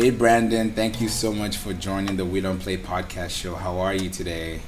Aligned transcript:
Hey, 0.00 0.08
Brandon, 0.08 0.72
thank 0.72 1.02
you 1.02 1.10
so 1.10 1.30
much 1.30 1.58
for 1.58 1.74
joining 1.74 2.16
the 2.16 2.24
We 2.24 2.40
Don't 2.40 2.58
Play 2.58 2.78
podcast 2.78 3.32
show. 3.32 3.54
How 3.54 3.80
are 3.80 3.92
you 3.92 4.08
today? 4.08 4.60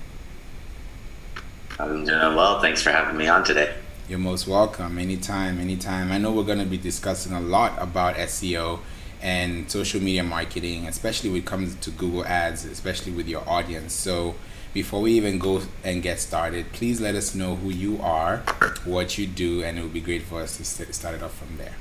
I'm 1.81 2.05
doing 2.05 2.37
well. 2.37 2.61
Thanks 2.61 2.83
for 2.83 2.91
having 2.91 3.17
me 3.17 3.29
on 3.29 3.43
today. 3.43 3.75
You're 4.11 4.19
most 4.19 4.47
welcome. 4.47 4.99
Anytime, 4.99 5.59
anytime. 5.59 6.13
I 6.13 6.19
know 6.19 6.33
we're 6.33 6.45
going 6.45 6.59
to 6.59 6.67
be 6.67 6.77
discussing 6.77 7.33
a 7.33 7.41
lot 7.41 7.73
about 7.81 8.17
SEO 8.17 8.81
and 9.23 9.71
social 9.71 10.03
media 10.03 10.23
marketing, 10.23 10.87
especially 10.87 11.31
when 11.31 11.39
it 11.39 11.47
comes 11.47 11.77
to 11.77 11.91
Google 11.91 12.27
Ads, 12.27 12.67
especially 12.67 13.13
with 13.13 13.27
your 13.27 13.49
audience. 13.49 13.95
So, 13.95 14.35
before 14.75 15.01
we 15.01 15.13
even 15.13 15.39
go 15.39 15.63
and 15.83 16.03
get 16.03 16.21
started, 16.21 16.73
please 16.75 17.01
let 17.01 17.15
us 17.15 17.35
know 17.35 17.57
who 17.57 17.71
you 17.71 17.99
are, 18.03 18.43
what 18.85 19.17
you 19.17 19.27
do, 19.27 19.63
and 19.63 19.79
it 19.79 19.83
would 19.83 19.95
be 19.95 20.03
great 20.03 20.25
for 20.25 20.43
us 20.43 20.59
to 20.59 20.93
start 20.93 21.15
it 21.15 21.23
off 21.23 21.39
from 21.39 21.57
there. 21.57 21.77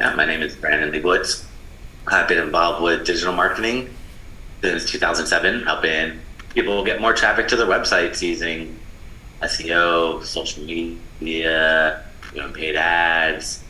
Yeah, 0.00 0.16
my 0.16 0.24
name 0.24 0.42
is 0.42 0.56
Brandon 0.56 0.90
Leibowitz. 0.90 1.44
I've 2.06 2.28
been 2.28 2.38
involved 2.38 2.82
with 2.82 3.06
digital 3.06 3.32
marketing 3.32 3.94
since 4.60 4.90
2007, 4.90 5.64
helping 5.64 6.20
people 6.54 6.84
get 6.84 7.00
more 7.00 7.12
traffic 7.12 7.48
to 7.48 7.56
their 7.56 7.66
websites 7.66 8.22
using 8.22 8.78
SEO, 9.42 10.22
social 10.24 10.64
media, 10.64 12.04
know, 12.40 12.50
paid 12.50 12.76
ads, 12.76 13.62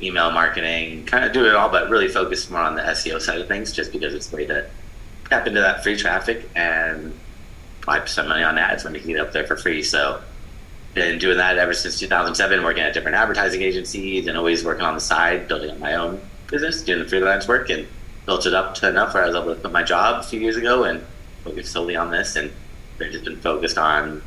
email 0.00 0.30
marketing, 0.30 1.04
kind 1.06 1.24
of 1.24 1.32
do 1.32 1.46
it 1.46 1.54
all, 1.54 1.68
but 1.68 1.90
really 1.90 2.08
focus 2.08 2.48
more 2.50 2.60
on 2.60 2.74
the 2.74 2.82
SEO 2.82 3.20
side 3.20 3.40
of 3.40 3.48
things 3.48 3.72
just 3.72 3.92
because 3.92 4.14
it's 4.14 4.28
the 4.28 4.36
way 4.36 4.46
to 4.46 4.68
tap 5.28 5.46
into 5.46 5.60
that 5.60 5.82
free 5.82 5.96
traffic 5.96 6.48
and 6.54 7.18
I 7.88 8.04
spend 8.06 8.28
money 8.28 8.42
on 8.42 8.58
ads 8.58 8.84
when 8.84 8.94
you 8.94 9.00
can 9.00 9.10
get 9.10 9.20
up 9.20 9.32
there 9.32 9.46
for 9.46 9.56
free. 9.56 9.82
So 9.82 10.20
been 10.94 11.18
doing 11.18 11.36
that 11.36 11.58
ever 11.58 11.74
since 11.74 11.98
2007, 11.98 12.64
working 12.64 12.82
at 12.82 12.94
different 12.94 13.16
advertising 13.16 13.62
agencies 13.62 14.26
and 14.26 14.36
always 14.36 14.64
working 14.64 14.84
on 14.84 14.94
the 14.94 15.00
side, 15.00 15.46
building 15.46 15.70
up 15.70 15.78
my 15.78 15.94
own 15.94 16.20
business, 16.48 16.82
doing 16.82 17.00
the 17.00 17.08
freelance 17.08 17.48
work 17.48 17.70
and 17.70 17.86
built 18.24 18.46
it 18.46 18.54
up 18.54 18.74
to 18.76 18.88
enough 18.88 19.14
where 19.14 19.24
I 19.24 19.26
was 19.26 19.36
able 19.36 19.54
to 19.54 19.60
quit 19.60 19.72
my 19.72 19.82
job 19.82 20.20
a 20.20 20.22
few 20.22 20.40
years 20.40 20.56
ago 20.56 20.84
and 20.84 21.02
focus 21.44 21.70
solely 21.70 21.96
on 21.96 22.10
this. 22.10 22.36
And 22.36 22.50
they've 22.98 23.12
just 23.12 23.24
been 23.24 23.40
focused 23.40 23.78
on 23.78 24.22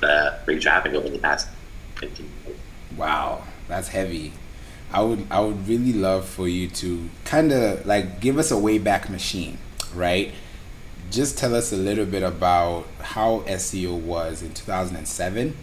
the 0.00 0.38
free 0.44 0.58
traffic 0.58 0.92
over 0.92 1.08
the 1.08 1.18
past 1.18 1.48
15 1.96 2.30
years. 2.46 2.58
Wow, 2.96 3.44
that's 3.68 3.88
heavy. 3.88 4.32
I 4.92 5.02
would 5.02 5.26
I 5.30 5.40
would 5.40 5.66
really 5.68 5.92
love 5.92 6.28
for 6.28 6.48
you 6.48 6.68
to 6.68 7.08
kind 7.24 7.52
of 7.52 7.84
like 7.86 8.20
give 8.20 8.38
us 8.38 8.50
a 8.50 8.58
way 8.58 8.78
back 8.78 9.10
machine, 9.10 9.58
right? 9.94 10.32
Just 11.10 11.38
tell 11.38 11.54
us 11.54 11.72
a 11.72 11.76
little 11.76 12.06
bit 12.06 12.22
about 12.22 12.86
how 13.00 13.40
SEO 13.40 13.98
was 14.00 14.42
in 14.42 14.52
2007 14.54 15.56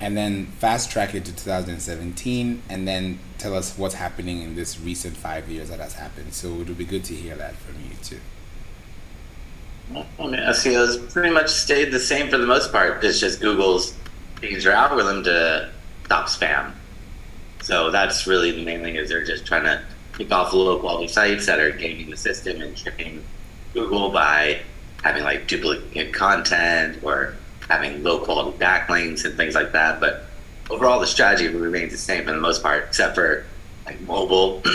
and 0.00 0.16
then 0.16 0.46
fast 0.58 0.90
track 0.90 1.14
it 1.14 1.24
to 1.24 1.34
2017 1.34 2.62
and 2.68 2.88
then 2.88 3.18
tell 3.44 3.54
us 3.54 3.76
what's 3.76 3.94
happening 3.94 4.40
in 4.40 4.56
this 4.56 4.80
recent 4.80 5.14
five 5.14 5.50
years 5.50 5.68
that 5.68 5.78
has 5.78 5.92
happened 5.92 6.32
so 6.32 6.48
it 6.48 6.66
would 6.66 6.78
be 6.78 6.84
good 6.86 7.04
to 7.04 7.14
hear 7.14 7.36
that 7.36 7.54
from 7.56 7.74
you 7.82 7.94
too 8.02 8.20
SEO 9.92 10.86
has 10.86 10.96
pretty 11.12 11.28
much 11.28 11.50
stayed 11.50 11.92
the 11.92 12.00
same 12.00 12.30
for 12.30 12.38
the 12.38 12.46
most 12.46 12.72
part. 12.72 13.04
It's 13.04 13.20
just 13.20 13.42
Google's 13.42 13.92
changed 14.40 14.64
their 14.64 14.72
algorithm 14.72 15.24
to 15.24 15.70
stop 16.06 16.26
spam. 16.28 16.72
So 17.60 17.90
that's 17.90 18.26
really 18.26 18.50
the 18.50 18.64
main 18.64 18.80
thing 18.80 18.96
is 18.96 19.10
they're 19.10 19.24
just 19.24 19.44
trying 19.44 19.64
to 19.64 19.82
kick 20.16 20.32
off 20.32 20.54
low 20.54 20.78
quality 20.78 21.08
sites 21.08 21.44
that 21.44 21.60
are 21.60 21.70
gaming 21.70 22.08
the 22.08 22.16
system 22.16 22.62
and 22.62 22.74
tricking 22.74 23.22
Google 23.74 24.08
by 24.08 24.60
having 25.02 25.22
like 25.22 25.46
duplicate 25.46 26.14
content 26.14 27.00
or 27.02 27.34
having 27.68 28.02
low 28.02 28.20
quality 28.20 28.56
backlinks 28.56 29.26
and 29.26 29.36
things 29.36 29.54
like 29.54 29.72
that. 29.72 30.00
But 30.00 30.24
overall, 30.70 31.00
the 31.00 31.06
strategy 31.06 31.48
remains 31.48 31.92
the 31.92 31.98
same 31.98 32.24
for 32.24 32.32
the 32.32 32.40
most 32.40 32.62
part, 32.62 32.84
except 32.84 33.14
for 33.14 33.44
like 33.86 34.00
mobile. 34.02 34.62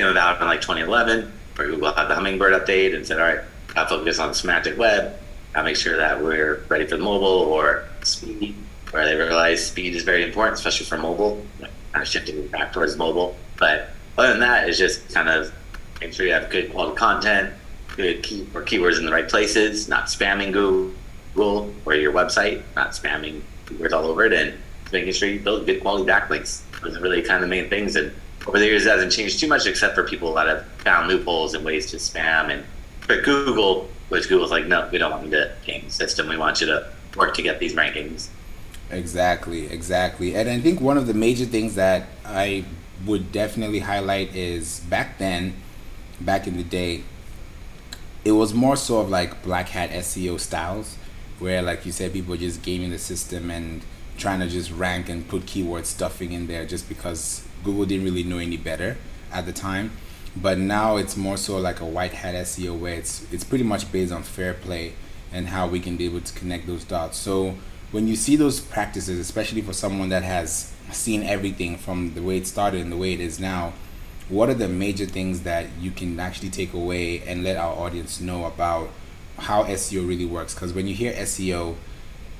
know, 0.00 0.12
that 0.12 0.40
in 0.40 0.46
like 0.46 0.60
2011, 0.60 1.32
where 1.56 1.68
Google 1.68 1.92
had 1.92 2.06
the 2.08 2.14
Hummingbird 2.14 2.52
update 2.52 2.94
and 2.94 3.06
said, 3.06 3.18
all 3.18 3.26
right, 3.26 3.40
I'll 3.76 3.86
focus 3.86 4.18
on 4.18 4.34
semantic 4.34 4.78
web. 4.78 5.18
I'll 5.54 5.64
make 5.64 5.76
sure 5.76 5.96
that 5.96 6.22
we're 6.22 6.62
ready 6.68 6.86
for 6.86 6.96
the 6.96 7.02
mobile 7.02 7.26
or 7.26 7.88
speed, 8.02 8.54
where 8.90 9.06
they 9.06 9.14
realize 9.14 9.66
speed 9.66 9.94
is 9.94 10.02
very 10.02 10.22
important, 10.22 10.58
especially 10.58 10.86
for 10.86 10.98
mobile, 10.98 11.44
kind 11.60 12.02
of 12.02 12.08
shifting 12.08 12.46
back 12.48 12.72
towards 12.72 12.96
mobile. 12.96 13.36
But 13.56 13.88
other 14.18 14.28
than 14.28 14.40
that, 14.40 14.68
it's 14.68 14.78
just 14.78 15.12
kind 15.14 15.28
of 15.28 15.52
make 16.00 16.12
sure 16.12 16.26
you 16.26 16.32
have 16.32 16.50
good 16.50 16.72
quality 16.72 16.96
content, 16.96 17.54
good 17.96 18.22
key 18.22 18.46
or 18.54 18.62
keywords 18.62 18.98
in 18.98 19.06
the 19.06 19.12
right 19.12 19.28
places, 19.28 19.88
not 19.88 20.06
spamming 20.06 20.52
Google 20.52 21.72
or 21.86 21.94
your 21.94 22.12
website, 22.12 22.62
not 22.74 22.90
spamming 22.90 23.40
keywords 23.66 23.92
all 23.92 24.04
over 24.04 24.26
it, 24.26 24.32
and 24.34 24.54
making 24.92 25.12
sure 25.12 25.28
you 25.28 25.40
build 25.40 25.66
good 25.66 25.80
quality 25.80 26.10
backlinks. 26.10 26.62
was 26.82 26.98
really 27.00 27.22
kind 27.22 27.42
of 27.42 27.48
the 27.48 27.54
main 27.54 27.68
things. 27.68 27.96
And 27.96 28.12
over 28.46 28.58
the 28.58 28.66
years, 28.66 28.86
it 28.86 28.90
hasn't 28.90 29.12
changed 29.12 29.40
too 29.40 29.48
much, 29.48 29.66
except 29.66 29.94
for 29.94 30.04
people 30.04 30.34
that 30.34 30.46
have 30.46 30.64
found 30.78 31.08
loopholes 31.08 31.54
and 31.54 31.64
ways 31.64 31.90
to 31.90 31.96
spam. 31.96 32.50
And 32.50 32.64
but 33.06 33.24
Google, 33.24 33.88
which 34.08 34.28
Google's 34.28 34.50
like, 34.50 34.66
no, 34.66 34.88
we 34.90 34.98
don't 34.98 35.10
want 35.10 35.24
you 35.24 35.30
to 35.32 35.52
game 35.64 35.84
the 35.84 35.92
system. 35.92 36.28
We 36.28 36.36
want 36.36 36.60
you 36.60 36.66
to 36.68 36.90
work 37.16 37.34
to 37.34 37.42
get 37.42 37.58
these 37.58 37.74
rankings. 37.74 38.28
Exactly, 38.90 39.66
exactly. 39.66 40.36
And 40.36 40.48
I 40.48 40.60
think 40.60 40.80
one 40.80 40.96
of 40.96 41.06
the 41.06 41.14
major 41.14 41.44
things 41.44 41.74
that 41.74 42.06
I 42.24 42.64
would 43.04 43.32
definitely 43.32 43.80
highlight 43.80 44.34
is 44.34 44.80
back 44.80 45.18
then, 45.18 45.54
back 46.20 46.46
in 46.46 46.56
the 46.56 46.62
day, 46.62 47.02
it 48.24 48.32
was 48.32 48.54
more 48.54 48.76
so 48.76 48.98
of 48.98 49.08
like 49.08 49.42
black 49.42 49.68
hat 49.68 49.90
SEO 49.90 50.38
styles 50.40 50.96
where 51.38 51.62
like 51.62 51.84
you 51.86 51.92
said 51.92 52.12
people 52.12 52.36
just 52.36 52.62
gaming 52.62 52.90
the 52.90 52.98
system 52.98 53.50
and 53.50 53.82
trying 54.16 54.40
to 54.40 54.48
just 54.48 54.70
rank 54.70 55.08
and 55.08 55.28
put 55.28 55.46
keyword 55.46 55.86
stuffing 55.86 56.32
in 56.32 56.46
there 56.46 56.64
just 56.64 56.88
because 56.88 57.46
google 57.64 57.84
didn't 57.84 58.04
really 58.04 58.22
know 58.22 58.38
any 58.38 58.56
better 58.56 58.96
at 59.32 59.46
the 59.46 59.52
time. 59.52 59.90
But 60.34 60.58
now 60.58 60.96
it's 60.96 61.16
more 61.16 61.38
so 61.38 61.56
like 61.58 61.80
a 61.80 61.86
white 61.86 62.12
hat 62.12 62.34
seo 62.34 62.78
where 62.78 62.94
it's 62.94 63.30
it's 63.32 63.44
pretty 63.44 63.64
much 63.64 63.90
based 63.90 64.12
on 64.12 64.22
fair 64.22 64.54
play 64.54 64.94
and 65.32 65.48
how 65.48 65.66
we 65.66 65.80
can 65.80 65.96
be 65.96 66.04
able 66.04 66.20
to 66.20 66.32
connect 66.34 66.66
those 66.66 66.84
dots. 66.84 67.16
So 67.18 67.56
when 67.90 68.06
you 68.06 68.16
see 68.16 68.36
those 68.36 68.60
practices 68.60 69.18
especially 69.18 69.62
for 69.62 69.72
someone 69.72 70.10
that 70.10 70.22
has 70.22 70.72
seen 70.92 71.22
everything 71.22 71.76
from 71.76 72.14
the 72.14 72.22
way 72.22 72.36
it 72.36 72.46
started 72.46 72.80
and 72.80 72.92
the 72.92 72.96
way 72.96 73.12
it 73.12 73.20
is 73.20 73.40
now 73.40 73.72
what 74.28 74.48
are 74.48 74.54
the 74.54 74.68
major 74.68 75.06
things 75.06 75.42
that 75.42 75.66
you 75.80 75.90
can 75.92 76.18
actually 76.18 76.50
take 76.50 76.72
away 76.72 77.22
and 77.22 77.44
let 77.44 77.56
our 77.56 77.72
audience 77.72 78.20
know 78.20 78.44
about 78.44 78.90
how 79.38 79.64
SEO 79.64 80.06
really 80.06 80.24
works? 80.24 80.54
Because 80.54 80.72
when 80.72 80.88
you 80.88 80.94
hear 80.94 81.12
SEO, 81.12 81.76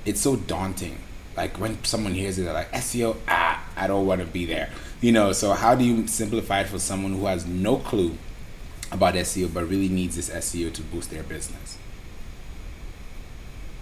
it's 0.04 0.20
so 0.20 0.34
daunting. 0.34 0.98
Like 1.36 1.58
when 1.58 1.82
someone 1.84 2.14
hears 2.14 2.38
it, 2.38 2.42
they're 2.42 2.54
like 2.54 2.72
SEO, 2.72 3.16
ah, 3.28 3.62
I 3.76 3.86
don't 3.86 4.06
want 4.06 4.20
to 4.20 4.26
be 4.26 4.46
there. 4.46 4.70
You 5.00 5.12
know, 5.12 5.32
so 5.32 5.52
how 5.52 5.74
do 5.74 5.84
you 5.84 6.06
simplify 6.06 6.60
it 6.60 6.68
for 6.68 6.78
someone 6.78 7.12
who 7.12 7.26
has 7.26 7.46
no 7.46 7.76
clue 7.76 8.16
about 8.90 9.14
SEO 9.14 9.52
but 9.52 9.68
really 9.68 9.88
needs 9.88 10.16
this 10.16 10.30
SEO 10.30 10.72
to 10.72 10.82
boost 10.82 11.10
their 11.10 11.22
business? 11.22 11.76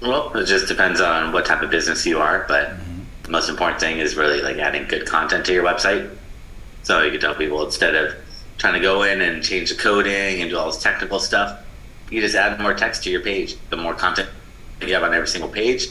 Well, 0.02 0.36
it 0.36 0.46
just 0.46 0.66
depends 0.68 1.00
on 1.00 1.32
what 1.32 1.46
type 1.46 1.62
of 1.62 1.70
business 1.70 2.04
you 2.04 2.18
are, 2.20 2.44
but 2.48 2.70
mm-hmm. 2.70 3.00
the 3.22 3.30
most 3.30 3.48
important 3.48 3.80
thing 3.80 3.98
is 3.98 4.16
really 4.16 4.42
like 4.42 4.56
adding 4.56 4.86
good 4.88 5.06
content 5.06 5.46
to 5.46 5.52
your 5.52 5.64
website. 5.64 6.14
So 6.82 7.02
you 7.02 7.12
can 7.12 7.20
tell 7.20 7.34
people 7.34 7.64
instead 7.64 7.94
of 7.94 8.14
trying 8.58 8.74
to 8.74 8.80
go 8.80 9.04
in 9.04 9.22
and 9.22 9.42
change 9.42 9.70
the 9.70 9.76
coding 9.76 10.42
and 10.42 10.50
do 10.50 10.58
all 10.58 10.66
this 10.66 10.82
technical 10.82 11.20
stuff, 11.20 11.60
you 12.10 12.20
just 12.20 12.34
add 12.34 12.60
more 12.60 12.74
text 12.74 13.04
to 13.04 13.10
your 13.10 13.20
page. 13.20 13.56
The 13.70 13.76
more 13.76 13.94
content 13.94 14.28
you 14.82 14.92
have 14.92 15.02
on 15.02 15.14
every 15.14 15.28
single 15.28 15.48
page, 15.48 15.88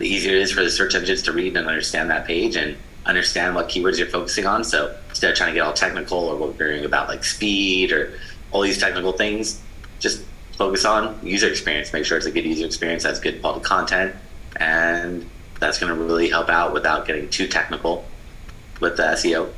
the 0.00 0.08
easier 0.08 0.34
it 0.34 0.40
is 0.40 0.50
for 0.50 0.64
the 0.64 0.70
search 0.70 0.94
engines 0.94 1.20
to 1.20 1.32
read 1.32 1.54
and 1.58 1.68
understand 1.68 2.08
that 2.08 2.26
page 2.26 2.56
and 2.56 2.74
understand 3.04 3.54
what 3.54 3.68
keywords 3.68 3.98
you're 3.98 4.08
focusing 4.08 4.46
on. 4.46 4.64
So 4.64 4.96
instead 5.10 5.30
of 5.30 5.36
trying 5.36 5.50
to 5.50 5.54
get 5.54 5.60
all 5.60 5.74
technical 5.74 6.18
or 6.18 6.36
worrying 6.36 6.86
about 6.86 7.08
like 7.08 7.22
speed 7.22 7.92
or 7.92 8.18
all 8.50 8.62
these 8.62 8.78
technical 8.78 9.12
things, 9.12 9.60
just 9.98 10.24
focus 10.56 10.86
on 10.86 11.20
user 11.22 11.48
experience. 11.48 11.92
Make 11.92 12.06
sure 12.06 12.16
it's 12.16 12.26
a 12.26 12.30
good 12.30 12.46
user 12.46 12.64
experience, 12.64 13.04
has 13.04 13.20
good 13.20 13.42
quality 13.42 13.62
content, 13.62 14.16
and 14.56 15.28
that's 15.58 15.78
going 15.78 15.94
to 15.94 16.02
really 16.02 16.30
help 16.30 16.48
out 16.48 16.72
without 16.72 17.06
getting 17.06 17.28
too 17.28 17.46
technical 17.46 18.06
with 18.80 18.96
the 18.96 19.02
SEO. 19.02 19.52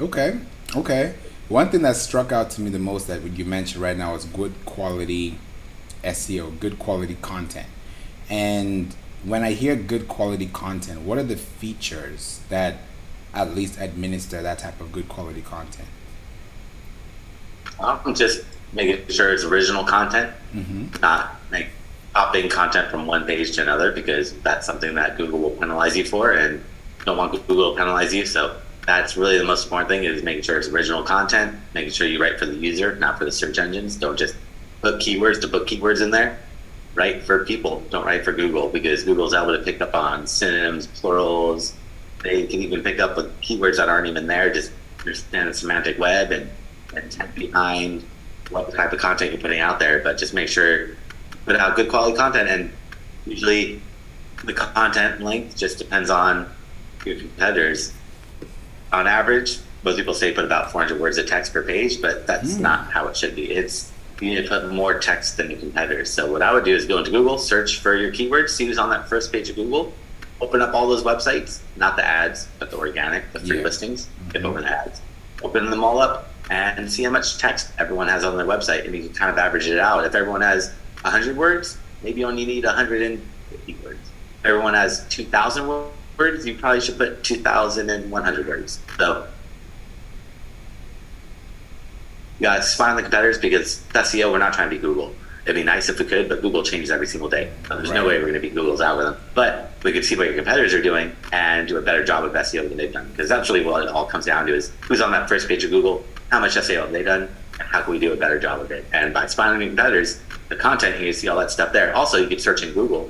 Okay. 0.00 0.38
Okay. 0.76 1.14
One 1.48 1.68
thing 1.68 1.82
that 1.82 1.96
struck 1.96 2.30
out 2.30 2.50
to 2.50 2.60
me 2.60 2.70
the 2.70 2.78
most 2.78 3.08
that 3.08 3.22
you 3.24 3.44
mentioned 3.44 3.82
right 3.82 3.96
now 3.96 4.14
is 4.14 4.24
good 4.24 4.54
quality 4.66 5.36
SEO, 6.04 6.60
good 6.60 6.78
quality 6.78 7.16
content. 7.20 7.66
And 8.30 8.94
when 9.24 9.42
I 9.42 9.52
hear 9.52 9.76
good 9.76 10.08
quality 10.08 10.46
content, 10.46 11.02
what 11.02 11.18
are 11.18 11.22
the 11.22 11.36
features 11.36 12.40
that 12.48 12.78
at 13.34 13.54
least 13.54 13.80
administer 13.80 14.42
that 14.42 14.58
type 14.58 14.80
of 14.80 14.92
good 14.92 15.08
quality 15.08 15.42
content? 15.42 15.88
I'm 17.80 18.14
just 18.14 18.44
making 18.72 19.08
sure 19.08 19.32
it's 19.32 19.44
original 19.44 19.84
content, 19.84 20.32
mm-hmm. 20.52 21.00
not 21.00 21.36
like 21.50 21.68
copying 22.14 22.48
content 22.48 22.90
from 22.90 23.06
one 23.06 23.26
page 23.26 23.52
to 23.52 23.62
another 23.62 23.92
because 23.92 24.38
that's 24.40 24.66
something 24.66 24.94
that 24.94 25.16
Google 25.16 25.38
will 25.38 25.50
penalize 25.50 25.96
you 25.96 26.04
for, 26.04 26.32
and 26.32 26.62
don't 27.04 27.16
want 27.16 27.32
Google 27.46 27.72
to 27.72 27.78
penalize 27.78 28.12
you. 28.12 28.26
So 28.26 28.60
that's 28.86 29.16
really 29.16 29.38
the 29.38 29.44
most 29.44 29.64
important 29.64 29.88
thing 29.88 30.04
is 30.04 30.22
making 30.22 30.42
sure 30.42 30.58
it's 30.58 30.68
original 30.68 31.02
content, 31.02 31.56
making 31.74 31.92
sure 31.92 32.06
you 32.06 32.20
write 32.20 32.38
for 32.38 32.46
the 32.46 32.54
user, 32.54 32.96
not 32.96 33.18
for 33.18 33.24
the 33.24 33.32
search 33.32 33.58
engines. 33.58 33.96
Don't 33.96 34.18
just 34.18 34.34
put 34.80 35.00
keywords 35.00 35.40
to 35.40 35.48
put 35.48 35.66
keywords 35.66 36.02
in 36.02 36.10
there. 36.10 36.38
Write 36.94 37.22
for 37.22 37.44
people. 37.44 37.80
Don't 37.90 38.04
write 38.04 38.24
for 38.24 38.32
Google 38.32 38.68
because 38.68 39.04
Google's 39.04 39.32
able 39.34 39.56
to 39.56 39.64
pick 39.64 39.80
up 39.80 39.94
on 39.94 40.26
synonyms, 40.26 40.86
plurals. 40.86 41.74
They 42.22 42.46
can 42.46 42.60
even 42.60 42.82
pick 42.82 43.00
up 43.00 43.16
with 43.16 43.40
keywords 43.40 43.78
that 43.78 43.88
aren't 43.88 44.06
even 44.08 44.26
there. 44.26 44.52
Just 44.52 44.72
understand 45.00 45.48
the 45.48 45.54
semantic 45.54 45.98
web 45.98 46.30
and 46.32 46.50
intent 46.94 47.34
behind 47.34 48.04
what 48.50 48.72
type 48.74 48.92
of 48.92 48.98
content 49.00 49.32
you're 49.32 49.40
putting 49.40 49.60
out 49.60 49.78
there, 49.78 50.00
but 50.00 50.18
just 50.18 50.34
make 50.34 50.48
sure 50.48 50.90
put 51.44 51.56
out 51.56 51.76
good 51.76 51.88
quality 51.88 52.16
content. 52.16 52.48
And 52.48 52.72
usually, 53.26 53.80
the 54.44 54.52
content 54.52 55.22
length 55.22 55.56
just 55.56 55.78
depends 55.78 56.10
on 56.10 56.52
your 57.04 57.16
competitors. 57.16 57.92
On 58.92 59.06
average, 59.06 59.58
most 59.82 59.96
people 59.96 60.14
say 60.14 60.32
put 60.32 60.44
about 60.44 60.70
400 60.70 61.00
words 61.00 61.18
of 61.18 61.26
text 61.26 61.52
per 61.52 61.62
page, 61.62 62.00
but 62.00 62.26
that's 62.26 62.54
mm. 62.54 62.60
not 62.60 62.92
how 62.92 63.08
it 63.08 63.16
should 63.16 63.34
be. 63.34 63.50
It's 63.50 63.91
you 64.22 64.34
need 64.34 64.42
to 64.42 64.48
put 64.48 64.72
more 64.72 64.98
text 64.98 65.36
than 65.36 65.50
your 65.50 65.58
competitors. 65.58 66.10
So 66.10 66.30
what 66.30 66.42
I 66.42 66.52
would 66.52 66.64
do 66.64 66.74
is 66.74 66.86
go 66.86 66.98
into 66.98 67.10
Google, 67.10 67.38
search 67.38 67.80
for 67.80 67.96
your 67.96 68.12
keywords, 68.12 68.50
see 68.50 68.66
who's 68.66 68.78
on 68.78 68.88
that 68.90 69.08
first 69.08 69.32
page 69.32 69.50
of 69.50 69.56
Google, 69.56 69.92
open 70.40 70.62
up 70.62 70.74
all 70.74 70.88
those 70.88 71.02
websites, 71.02 71.60
not 71.76 71.96
the 71.96 72.04
ads, 72.04 72.46
but 72.58 72.70
the 72.70 72.78
organic, 72.78 73.32
the 73.32 73.40
free 73.40 73.58
yeah. 73.58 73.64
listings, 73.64 74.08
mm-hmm. 74.28 74.46
over 74.46 74.60
the 74.60 74.68
ads, 74.68 75.00
open 75.42 75.68
them 75.70 75.82
all 75.82 75.98
up 75.98 76.28
and 76.50 76.90
see 76.90 77.02
how 77.02 77.10
much 77.10 77.38
text 77.38 77.72
everyone 77.78 78.08
has 78.08 78.24
on 78.24 78.36
their 78.36 78.46
website, 78.46 78.84
and 78.84 78.94
you 78.94 79.04
can 79.04 79.14
kind 79.14 79.30
of 79.30 79.38
average 79.38 79.66
it 79.66 79.78
out. 79.78 80.04
If 80.04 80.14
everyone 80.14 80.42
has 80.42 80.72
100 81.00 81.36
words, 81.36 81.78
maybe 82.02 82.20
you 82.20 82.26
only 82.26 82.44
need 82.44 82.64
150 82.64 83.74
words. 83.82 83.98
If 84.40 84.46
everyone 84.46 84.74
has 84.74 85.06
2,000 85.08 85.66
words, 86.18 86.46
you 86.46 86.56
probably 86.56 86.80
should 86.80 86.98
put 86.98 87.24
2,100 87.24 88.46
words. 88.46 88.80
So 88.98 89.26
yeah, 92.42 92.56
it's 92.56 92.74
fine 92.74 92.96
the 92.96 93.02
competitors 93.02 93.38
because 93.38 93.80
that's 93.92 94.12
SEO, 94.12 94.32
we're 94.32 94.38
not 94.38 94.52
trying 94.52 94.68
to 94.68 94.74
be 94.74 94.82
Google. 94.82 95.14
It'd 95.44 95.54
be 95.54 95.62
nice 95.62 95.88
if 95.88 96.00
we 96.00 96.04
could, 96.04 96.28
but 96.28 96.42
Google 96.42 96.64
changes 96.64 96.90
every 96.90 97.06
single 97.06 97.28
day. 97.28 97.52
There's 97.68 97.88
right. 97.88 97.94
no 97.94 98.04
way 98.04 98.18
we're 98.18 98.22
going 98.22 98.34
to 98.34 98.40
beat 98.40 98.54
Google's 98.54 98.80
algorithm. 98.80 99.16
But 99.34 99.70
we 99.84 99.92
could 99.92 100.04
see 100.04 100.16
what 100.16 100.26
your 100.26 100.34
competitors 100.34 100.74
are 100.74 100.82
doing 100.82 101.12
and 101.32 101.68
do 101.68 101.76
a 101.78 101.82
better 101.82 102.04
job 102.04 102.24
of 102.24 102.32
SEO 102.32 102.68
than 102.68 102.76
they've 102.76 102.92
done. 102.92 103.08
Because 103.10 103.28
that's 103.28 103.48
really 103.48 103.64
what 103.64 103.84
it 103.84 103.88
all 103.90 104.06
comes 104.06 104.24
down 104.26 104.46
to 104.46 104.54
is 104.54 104.72
who's 104.80 105.00
on 105.00 105.12
that 105.12 105.28
first 105.28 105.46
page 105.46 105.62
of 105.62 105.70
Google, 105.70 106.04
how 106.30 106.40
much 106.40 106.56
SEO 106.56 106.82
have 106.82 106.90
they 106.90 107.04
done, 107.04 107.22
and 107.60 107.68
how 107.68 107.80
can 107.82 107.92
we 107.92 108.00
do 108.00 108.12
a 108.12 108.16
better 108.16 108.40
job 108.40 108.60
of 108.60 108.72
it. 108.72 108.84
And 108.92 109.14
by 109.14 109.26
finding 109.28 109.68
competitors, 109.68 110.20
the 110.48 110.56
content, 110.56 111.00
you 111.00 111.12
see 111.12 111.28
all 111.28 111.38
that 111.38 111.52
stuff 111.52 111.72
there. 111.72 111.94
Also, 111.94 112.18
you 112.18 112.26
can 112.26 112.40
search 112.40 112.64
in 112.64 112.72
Google. 112.72 113.08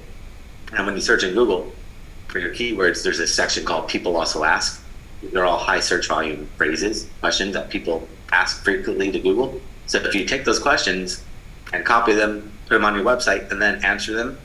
And 0.72 0.84
when 0.84 0.94
you 0.94 1.00
search 1.00 1.22
in 1.24 1.32
Google 1.32 1.72
for 2.28 2.38
your 2.38 2.50
keywords, 2.54 3.02
there's 3.02 3.18
a 3.18 3.26
section 3.26 3.64
called 3.64 3.88
People 3.88 4.16
Also 4.16 4.44
Ask. 4.44 4.82
They're 5.22 5.46
all 5.46 5.58
high 5.58 5.80
search 5.80 6.08
volume 6.08 6.48
phrases, 6.56 7.08
questions 7.20 7.54
that 7.54 7.70
people 7.70 8.06
ask 8.32 8.64
frequently 8.64 9.12
to 9.12 9.20
Google. 9.20 9.60
So 9.86 9.98
if 9.98 10.14
you 10.14 10.24
take 10.24 10.44
those 10.44 10.58
questions 10.58 11.22
and 11.72 11.84
copy 11.84 12.14
them, 12.14 12.50
put 12.66 12.74
them 12.74 12.84
on 12.84 12.94
your 12.94 13.04
website, 13.04 13.50
and 13.50 13.62
then 13.62 13.84
answer 13.84 14.14
them 14.14 14.38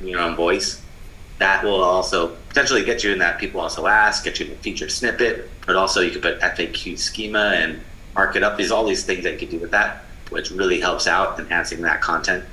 in 0.00 0.08
your 0.08 0.20
own 0.20 0.34
voice, 0.34 0.82
that 1.38 1.62
will 1.62 1.82
also 1.82 2.34
potentially 2.48 2.84
get 2.84 3.04
you 3.04 3.12
in 3.12 3.18
that 3.18 3.38
people 3.38 3.60
also 3.60 3.86
ask, 3.86 4.24
get 4.24 4.40
you 4.40 4.46
in 4.46 4.52
the 4.52 4.58
featured 4.58 4.90
snippet, 4.90 5.50
but 5.66 5.76
also 5.76 6.00
you 6.00 6.10
could 6.10 6.22
put 6.22 6.40
FAQ 6.40 6.98
schema 6.98 7.52
and 7.54 7.80
mark 8.14 8.36
it 8.36 8.42
up. 8.42 8.56
There's 8.56 8.70
all 8.70 8.86
these 8.86 9.04
things 9.04 9.24
that 9.24 9.34
you 9.34 9.38
can 9.38 9.50
do 9.50 9.58
with 9.58 9.70
that, 9.72 10.04
which 10.30 10.50
really 10.50 10.80
helps 10.80 11.06
out 11.06 11.38
enhancing 11.38 11.82
that 11.82 12.00
content. 12.00 12.44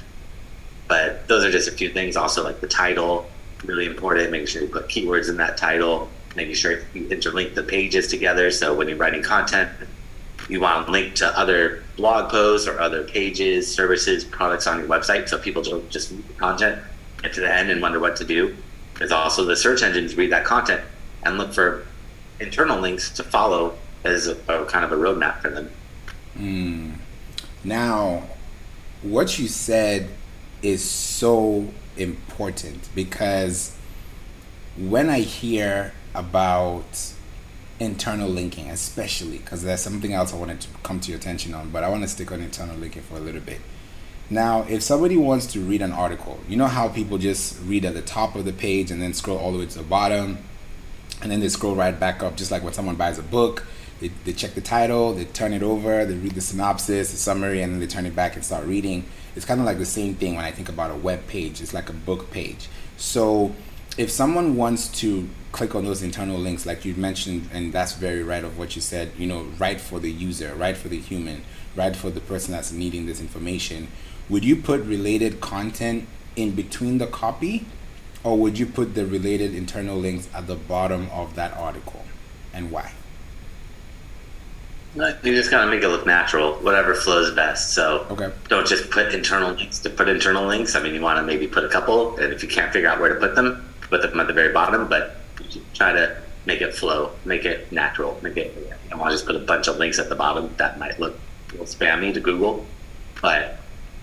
But 0.90 1.28
those 1.30 1.46
are 1.46 1.52
just 1.52 1.70
a 1.70 1.72
few 1.72 1.90
things. 1.90 2.18
Also, 2.18 2.44
like 2.44 2.60
the 2.60 2.68
title, 2.68 3.30
really 3.64 3.86
important. 3.86 4.32
Making 4.32 4.48
sure 4.48 4.62
you 4.64 4.68
put 4.68 4.90
keywords 4.90 5.30
in 5.30 5.38
that 5.38 5.56
title, 5.56 6.10
making 6.36 6.56
sure 6.56 6.80
you 6.94 7.06
interlink 7.08 7.56
the 7.56 7.64
pages 7.64 8.08
together. 8.08 8.52
So 8.52 8.74
when 8.74 8.90
you're 8.90 8.98
writing 8.98 9.24
content, 9.24 9.70
you 10.50 10.60
want 10.60 10.86
to 10.86 10.92
link 10.92 11.16
to 11.16 11.40
other 11.40 11.84
blog 11.96 12.30
posts 12.30 12.68
or 12.68 12.80
other 12.80 13.04
pages, 13.04 13.74
services, 13.74 14.26
products 14.26 14.68
on 14.68 14.80
your 14.80 14.88
website 14.88 15.30
so 15.30 15.38
people 15.38 15.62
don't 15.62 15.90
just 15.90 16.12
read 16.12 16.28
the 16.28 16.34
content, 16.34 16.82
get 17.22 17.34
to 17.34 17.42
the 17.42 17.54
end 17.54 17.70
and 17.70 17.82
wonder 17.82 18.00
what 18.00 18.16
to 18.18 18.26
do. 18.26 18.56
There's 18.98 19.12
also 19.12 19.46
the 19.46 19.56
search 19.56 19.82
engines 19.82 20.16
read 20.16 20.32
that 20.32 20.46
content 20.46 20.82
and 21.24 21.38
look 21.38 21.54
for 21.54 21.86
internal 22.40 22.80
links 22.80 23.10
to 23.12 23.24
follow 23.24 23.78
as 24.04 24.28
a, 24.28 24.38
a 24.48 24.66
kind 24.66 24.84
of 24.86 24.92
a 24.92 24.96
roadmap 24.96 25.42
for 25.42 25.50
them. 25.50 25.72
Mm. 26.38 26.96
Now, 27.64 28.24
what 29.02 29.40
you 29.40 29.48
said 29.48 30.10
is 30.62 30.84
so 30.84 31.70
important 31.98 32.90
because 32.96 33.78
when 34.78 35.10
I 35.10 35.20
hear 35.20 35.94
about 36.16 37.14
internal 37.80 38.30
linking, 38.30 38.70
especially 38.70 39.40
because 39.40 39.64
there's 39.64 39.82
something 39.82 40.14
else 40.14 40.34
I 40.34 40.38
wanted 40.38 40.62
to 40.62 40.68
come 40.84 41.00
to 41.02 41.12
your 41.12 41.20
attention 41.20 41.54
on, 41.54 41.70
but 41.70 41.84
I 41.84 41.90
want 41.90 42.04
to 42.04 42.08
stick 42.08 42.32
on 42.32 42.42
internal 42.42 42.76
linking 42.78 43.02
for 43.04 43.16
a 43.16 43.20
little 43.20 43.42
bit. 43.42 43.62
Now, 44.30 44.64
if 44.70 44.82
somebody 44.82 45.18
wants 45.18 45.48
to 45.54 45.60
read 45.60 45.82
an 45.82 45.92
article, 45.92 46.40
you 46.48 46.56
know 46.56 46.68
how 46.68 46.88
people 46.88 47.18
just 47.18 47.60
read 47.64 47.86
at 47.86 47.94
the 47.94 48.02
top 48.02 48.36
of 48.36 48.46
the 48.46 48.54
page 48.54 48.90
and 48.90 49.02
then 49.02 49.14
scroll 49.14 49.38
all 49.38 49.52
the 49.52 49.60
way 49.60 49.66
to 49.66 49.78
the 49.78 49.84
bottom, 49.84 50.38
and 51.22 51.32
then 51.32 51.40
they 51.40 51.50
scroll 51.50 51.76
right 51.76 51.98
back 52.00 52.24
up, 52.24 52.36
just 52.36 52.52
like 52.52 52.64
when 52.64 52.74
someone 52.74 52.96
buys 52.96 53.20
a 53.20 53.24
book. 53.24 53.66
They, 54.00 54.10
they 54.26 54.34
check 54.34 54.54
the 54.54 54.62
title, 54.62 55.14
they 55.14 55.26
turn 55.26 55.54
it 55.54 55.64
over, 55.64 56.04
they 56.06 56.16
read 56.16 56.34
the 56.34 56.42
synopsis, 56.42 57.12
the 57.12 57.18
summary, 57.18 57.62
and 57.62 57.74
then 57.74 57.80
they 57.80 57.88
turn 57.88 58.06
it 58.06 58.16
back 58.16 58.36
and 58.36 58.44
start 58.44 58.66
reading. 58.66 59.06
It's 59.36 59.46
kind 59.46 59.60
of 59.60 59.66
like 59.66 59.78
the 59.78 59.86
same 59.86 60.16
thing 60.16 60.36
when 60.36 60.44
I 60.44 60.52
think 60.52 60.68
about 60.68 60.92
a 60.92 60.96
web 60.96 61.28
page. 61.28 61.62
It's 61.62 61.74
like 61.74 61.90
a 61.90 61.94
book 61.94 62.30
page. 62.32 62.68
So 62.98 63.56
if 63.98 64.10
someone 64.10 64.56
wants 64.56 64.88
to 64.88 65.30
click 65.52 65.76
on 65.76 65.86
those 65.86 66.02
internal 66.02 66.38
links 66.38 66.66
like 66.66 66.84
you 66.84 66.96
mentioned 66.96 67.48
and 67.54 67.72
that's 67.72 67.94
very 67.94 68.24
right 68.24 68.44
of 68.44 68.58
what 68.58 68.76
you 68.76 68.82
said 68.82 69.12
you 69.18 69.28
know 69.28 69.44
write 69.60 69.80
for 69.80 70.00
the 70.00 70.12
user 70.12 70.54
write 70.56 70.76
for 70.76 70.88
the 70.88 71.00
human 71.00 71.44
write 71.76 71.96
for 71.96 72.10
the 72.10 72.20
person 72.22 72.52
that's 72.52 72.72
needing 72.72 73.06
this 73.06 73.20
information 73.20 73.88
would 74.30 74.44
you 74.44 74.56
put 74.56 74.82
related 74.82 75.40
content 75.40 76.08
in 76.36 76.52
between 76.52 76.98
the 76.98 77.08
copy 77.08 77.66
or 78.24 78.38
would 78.38 78.58
you 78.58 78.66
put 78.66 78.96
the 78.96 79.06
related 79.06 79.54
internal 79.54 79.98
links 79.98 80.28
at 80.34 80.48
the 80.48 80.56
bottom 80.56 81.08
of 81.12 81.36
that 81.36 81.56
article 81.56 82.04
and 82.52 82.72
why 82.72 82.92
you 84.96 85.36
just 85.36 85.50
gotta 85.50 85.70
make 85.70 85.82
it 85.82 85.88
look 85.88 86.06
natural, 86.06 86.54
whatever 86.56 86.94
flows 86.94 87.34
best. 87.34 87.74
So 87.74 88.06
okay. 88.12 88.32
don't 88.48 88.68
just 88.68 88.92
put 88.92 89.14
internal 89.14 89.52
links 89.54 89.80
to 89.80 89.90
put 89.90 90.08
internal 90.08 90.46
links. 90.46 90.76
I 90.76 90.84
mean, 90.84 90.94
you 90.94 91.02
want 91.02 91.18
to 91.18 91.24
maybe 91.24 91.48
put 91.48 91.64
a 91.64 91.70
couple, 91.70 92.16
and 92.18 92.32
if 92.32 92.44
you 92.44 92.50
can't 92.50 92.72
figure 92.72 92.90
out 92.90 93.00
where 93.00 93.12
to 93.12 93.20
put 93.20 93.36
them, 93.36 93.63
put 94.02 94.10
them 94.10 94.20
at 94.20 94.28
the 94.28 94.34
very 94.34 94.54
bottom. 94.54 94.88
But 94.88 95.16
try 95.74 95.94
to 95.94 96.18
make 96.46 96.62
it 96.62 96.76
flow, 96.76 97.12
make 97.26 97.46
it 97.46 97.72
natural, 97.72 98.20
make 98.22 98.38
it. 98.38 98.56
I 98.92 98.96
want 98.96 99.12
to 99.12 99.16
just 99.16 99.26
put 99.26 99.36
a 99.36 99.40
bunch 99.40 99.68
of 99.68 99.78
links 99.78 100.00
at 100.00 100.10
the 100.10 100.16
bottom 100.16 100.54
that 100.58 100.80
might 100.80 101.00
look 101.00 101.16
a 101.50 101.52
little 101.52 101.66
spammy 101.66 102.14
to 102.14 102.20
Google, 102.20 102.66
but 103.22 103.58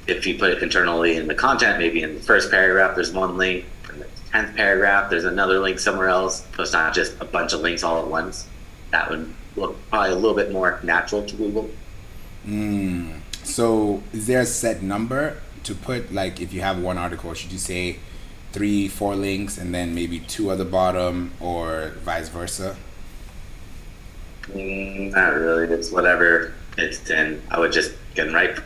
if 0.06 0.26
you 0.26 0.38
put 0.38 0.50
it 0.50 0.62
internally 0.62 1.16
in 1.16 1.26
the 1.26 1.34
content, 1.34 1.78
maybe 1.78 2.02
in 2.02 2.14
the 2.14 2.20
first 2.20 2.50
paragraph, 2.50 2.94
there's 2.94 3.12
one 3.12 3.36
link. 3.36 3.64
In 3.92 4.00
the 4.00 4.06
tenth 4.32 4.56
paragraph, 4.56 5.10
there's 5.10 5.24
another 5.24 5.60
link 5.60 5.78
somewhere 5.78 6.08
else. 6.08 6.46
So 6.56 6.62
it's 6.62 6.72
not 6.72 6.94
just 6.94 7.20
a 7.20 7.24
bunch 7.24 7.52
of 7.52 7.60
links 7.60 7.82
all 7.84 8.00
at 8.00 8.08
once. 8.08 8.48
That 8.90 9.10
would 9.10 9.32
look 9.56 9.76
probably 9.90 10.12
a 10.12 10.14
little 10.14 10.34
bit 10.34 10.50
more 10.50 10.80
natural 10.82 11.24
to 11.24 11.36
Google. 11.36 11.70
Mm. 12.46 13.20
So, 13.44 14.02
is 14.12 14.26
there 14.26 14.40
a 14.40 14.46
set 14.46 14.82
number 14.82 15.40
to 15.64 15.74
put? 15.74 16.12
Like, 16.12 16.40
if 16.40 16.52
you 16.52 16.62
have 16.62 16.80
one 16.80 16.98
article, 16.98 17.34
should 17.34 17.52
you 17.52 17.58
say 17.58 17.98
three, 18.52 18.88
four 18.88 19.14
links, 19.14 19.58
and 19.58 19.74
then 19.74 19.94
maybe 19.94 20.20
two 20.20 20.50
at 20.50 20.58
the 20.58 20.64
bottom, 20.64 21.32
or 21.40 21.92
vice 22.02 22.28
versa? 22.28 22.76
Mm, 24.46 25.12
not 25.12 25.34
really. 25.34 25.72
It's 25.72 25.90
whatever 25.90 26.52
it's 26.76 27.08
in. 27.10 27.42
I 27.50 27.58
would 27.58 27.72
just 27.72 27.92
get 28.14 28.32
write 28.32 28.58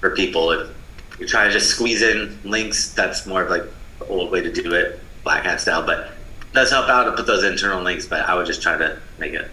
for 0.00 0.10
people. 0.10 0.50
If 0.52 0.70
you 1.18 1.26
try 1.26 1.44
to 1.44 1.50
just 1.50 1.70
squeeze 1.70 2.02
in 2.02 2.38
links, 2.44 2.92
that's 2.92 3.26
more 3.26 3.42
of 3.42 3.50
like 3.50 3.64
the 3.98 4.06
old 4.06 4.30
way 4.30 4.40
to 4.40 4.52
do 4.52 4.72
it, 4.74 5.00
black 5.24 5.44
hat 5.44 5.60
style. 5.60 5.84
But 5.84 6.12
does 6.52 6.70
help 6.70 6.88
out 6.88 7.04
to 7.04 7.12
put 7.12 7.26
those 7.26 7.44
internal 7.44 7.82
links. 7.82 8.06
But 8.06 8.22
I 8.28 8.34
would 8.34 8.46
just 8.46 8.62
try 8.62 8.76
to 8.76 8.98
make 9.18 9.34
it, 9.34 9.50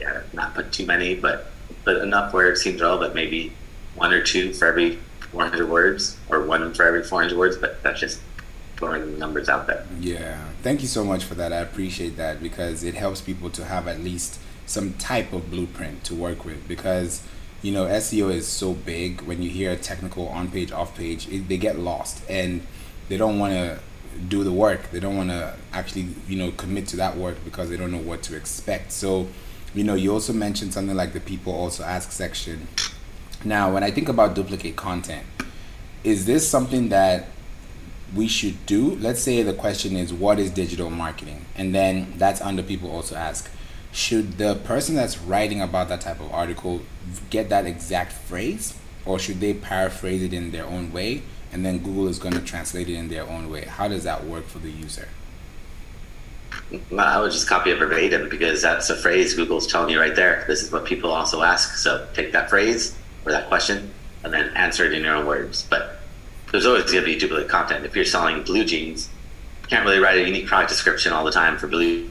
yeah, 0.00 0.22
not 0.32 0.54
put 0.54 0.72
too 0.72 0.86
many, 0.86 1.14
but 1.14 1.50
put 1.84 1.98
enough 1.98 2.32
where 2.32 2.50
it 2.50 2.56
seems 2.56 2.80
relevant. 2.80 3.14
Maybe 3.14 3.52
one 3.94 4.12
or 4.12 4.22
two 4.22 4.52
for 4.52 4.66
every 4.66 4.98
400 5.32 5.68
words, 5.68 6.16
or 6.28 6.44
one 6.44 6.74
for 6.74 6.84
every 6.84 7.02
400 7.02 7.38
words. 7.38 7.56
But 7.56 7.82
that's 7.82 8.00
just 8.00 8.20
throwing 8.76 9.12
the 9.12 9.18
numbers 9.18 9.48
out 9.48 9.66
there. 9.66 9.86
Yeah, 10.00 10.44
thank 10.62 10.82
you 10.82 10.88
so 10.88 11.04
much 11.04 11.24
for 11.24 11.34
that. 11.34 11.52
I 11.52 11.58
appreciate 11.58 12.16
that 12.16 12.42
because 12.42 12.82
it 12.82 12.94
helps 12.94 13.20
people 13.20 13.50
to 13.50 13.64
have 13.64 13.88
at 13.88 14.00
least 14.00 14.38
some 14.66 14.94
type 14.94 15.32
of 15.32 15.50
blueprint 15.50 16.04
to 16.04 16.14
work 16.14 16.44
with 16.44 16.66
because 16.66 17.22
you 17.62 17.72
know 17.72 17.86
SEO 17.86 18.30
is 18.30 18.46
so 18.46 18.74
big. 18.74 19.22
When 19.22 19.42
you 19.42 19.50
hear 19.50 19.76
technical 19.76 20.28
on 20.28 20.50
page 20.50 20.72
off 20.72 20.96
page 20.96 21.28
it, 21.28 21.48
they 21.48 21.56
get 21.56 21.78
lost 21.78 22.22
and 22.28 22.66
they 23.08 23.16
don't 23.16 23.38
want 23.38 23.54
to 23.54 23.78
do 24.28 24.44
the 24.44 24.52
work. 24.52 24.90
They 24.90 25.00
don't 25.00 25.16
want 25.16 25.30
to 25.30 25.54
actually 25.72 26.08
you 26.28 26.36
know 26.36 26.50
commit 26.52 26.86
to 26.88 26.96
that 26.96 27.16
work 27.16 27.36
because 27.44 27.70
they 27.70 27.76
don't 27.76 27.92
know 27.92 27.98
what 27.98 28.22
to 28.24 28.36
expect. 28.36 28.92
So 28.92 29.28
you 29.74 29.84
know 29.84 29.94
you 29.94 30.12
also 30.12 30.32
mentioned 30.32 30.74
something 30.74 30.96
like 30.96 31.12
the 31.12 31.20
people 31.20 31.52
also 31.52 31.82
ask 31.84 32.12
section. 32.12 32.68
Now 33.44 33.72
when 33.72 33.84
i 33.84 33.90
think 33.90 34.08
about 34.08 34.34
duplicate 34.34 34.76
content 34.76 35.24
is 36.02 36.24
this 36.24 36.48
something 36.48 36.88
that 36.88 37.28
we 38.16 38.26
should 38.26 38.64
do 38.66 38.96
let's 38.96 39.20
say 39.20 39.42
the 39.42 39.52
question 39.52 39.96
is 39.96 40.12
what 40.12 40.38
is 40.38 40.50
digital 40.50 40.90
marketing 40.90 41.44
and 41.54 41.74
then 41.74 42.12
that's 42.16 42.40
under 42.40 42.62
people 42.62 42.90
also 42.90 43.14
ask 43.14 43.50
should 43.92 44.38
the 44.38 44.54
person 44.56 44.94
that's 44.94 45.18
writing 45.18 45.60
about 45.60 45.88
that 45.88 46.00
type 46.00 46.20
of 46.20 46.32
article 46.32 46.80
get 47.30 47.48
that 47.48 47.66
exact 47.66 48.12
phrase 48.12 48.78
or 49.04 49.18
should 49.18 49.40
they 49.40 49.54
paraphrase 49.54 50.22
it 50.22 50.32
in 50.32 50.50
their 50.50 50.66
own 50.66 50.92
way 50.92 51.22
and 51.52 51.64
then 51.64 51.78
google 51.78 52.08
is 52.08 52.18
going 52.18 52.34
to 52.34 52.40
translate 52.40 52.88
it 52.88 52.94
in 52.94 53.08
their 53.08 53.28
own 53.28 53.50
way 53.50 53.64
how 53.64 53.86
does 53.86 54.04
that 54.04 54.24
work 54.24 54.46
for 54.46 54.58
the 54.58 54.70
user 54.70 55.08
well, 56.90 57.06
I 57.06 57.20
would 57.20 57.32
just 57.32 57.48
copy 57.48 57.70
it 57.70 57.78
verbatim 57.78 58.28
because 58.28 58.62
that's 58.62 58.90
a 58.90 58.96
phrase 58.96 59.34
Google's 59.34 59.66
telling 59.66 59.90
you 59.90 60.00
right 60.00 60.14
there. 60.14 60.44
This 60.48 60.62
is 60.62 60.72
what 60.72 60.84
people 60.84 61.10
also 61.10 61.42
ask. 61.42 61.76
So 61.76 62.06
take 62.12 62.32
that 62.32 62.50
phrase 62.50 62.96
or 63.24 63.32
that 63.32 63.48
question 63.48 63.92
and 64.24 64.32
then 64.32 64.48
answer 64.56 64.84
it 64.84 64.92
in 64.92 65.04
your 65.04 65.14
own 65.14 65.26
words. 65.26 65.66
But 65.68 65.95
there's 66.52 66.66
always 66.66 66.84
going 66.84 67.04
to 67.04 67.04
be 67.04 67.18
duplicate 67.18 67.48
content. 67.48 67.84
If 67.84 67.96
you're 67.96 68.04
selling 68.04 68.42
blue 68.42 68.64
jeans, 68.64 69.08
you 69.62 69.68
can't 69.68 69.84
really 69.84 69.98
write 69.98 70.18
a 70.18 70.26
unique 70.26 70.46
product 70.46 70.70
description 70.70 71.12
all 71.12 71.24
the 71.24 71.32
time 71.32 71.58
for 71.58 71.66
blue 71.66 72.08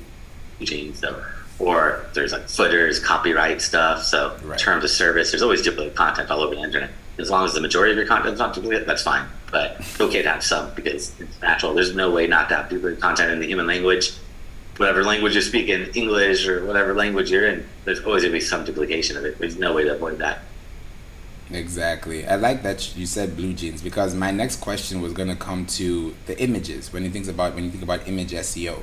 jeans. 0.62 1.00
So, 1.00 1.24
or 1.60 2.06
there's 2.14 2.34
like 2.34 2.50
footers, 2.50 3.00
copyright 3.00 3.62
stuff. 3.62 4.04
So 4.04 4.38
right. 4.44 4.60
terms 4.60 4.84
of 4.84 4.90
service, 4.90 5.32
there's 5.32 5.42
always 5.42 5.62
duplicate 5.62 5.96
content 5.96 6.30
all 6.30 6.42
over 6.42 6.56
the 6.56 6.62
internet. 6.62 6.92
As 7.18 7.30
long 7.30 7.46
as 7.46 7.54
the 7.54 7.62
majority 7.62 7.94
of 7.94 7.98
your 7.98 8.08
content 8.08 8.34
is 8.34 8.40
not 8.40 8.54
duplicate, 8.54 8.86
that's 8.86 9.04
fine. 9.04 9.26
But 9.52 9.78
it's 9.80 10.02
okay 10.02 10.22
to 10.22 10.30
have 10.30 10.44
some 10.44 10.74
because 10.76 11.18
it's 11.20 11.42
natural. 11.42 11.74
There's 11.74 11.96
no 11.96 12.12
way 12.12 12.28
not 12.28 12.50
to 12.50 12.56
have 12.56 12.70
duplicate 12.70 13.00
content 13.00 13.32
in 13.32 13.40
the 13.40 13.48
human 13.48 13.68
language. 13.68 14.12
Whatever 14.76 15.06
language 15.06 15.34
you're 15.34 15.42
speaking, 15.42 15.86
English 15.94 16.46
or 16.46 16.66
whatever 16.66 16.94
language 16.94 17.32
you're 17.32 17.48
in, 17.48 17.66
there's 17.86 18.04
always 18.04 18.24
going 18.24 18.34
to 18.34 18.38
be 18.38 18.42
some 18.42 18.66
duplication 18.66 19.16
of 19.16 19.24
it. 19.24 19.40
There's 19.40 19.58
no 19.58 19.74
way 19.74 19.86
to 19.86 19.96
avoid 19.96 20.18
that. 20.18 20.40
Exactly. 21.52 22.26
I 22.26 22.36
like 22.36 22.64
that 22.64 22.96
you 22.98 23.06
said 23.06 23.36
blue 23.36 23.54
jeans 23.54 23.82
because 23.82 24.16
my 24.16 24.32
next 24.32 24.58
question 24.58 25.02
was 25.02 25.14
going 25.14 25.30
to 25.30 25.36
come 25.36 25.66
to 25.68 26.16
the 26.26 26.42
images. 26.42 26.92
When 26.92 27.04
you 27.04 27.10
think 27.12 27.28
about 27.28 27.54
when 27.54 27.66
you 27.66 27.70
think 27.70 27.84
about 27.84 28.08
image 28.08 28.32
SEO, 28.32 28.82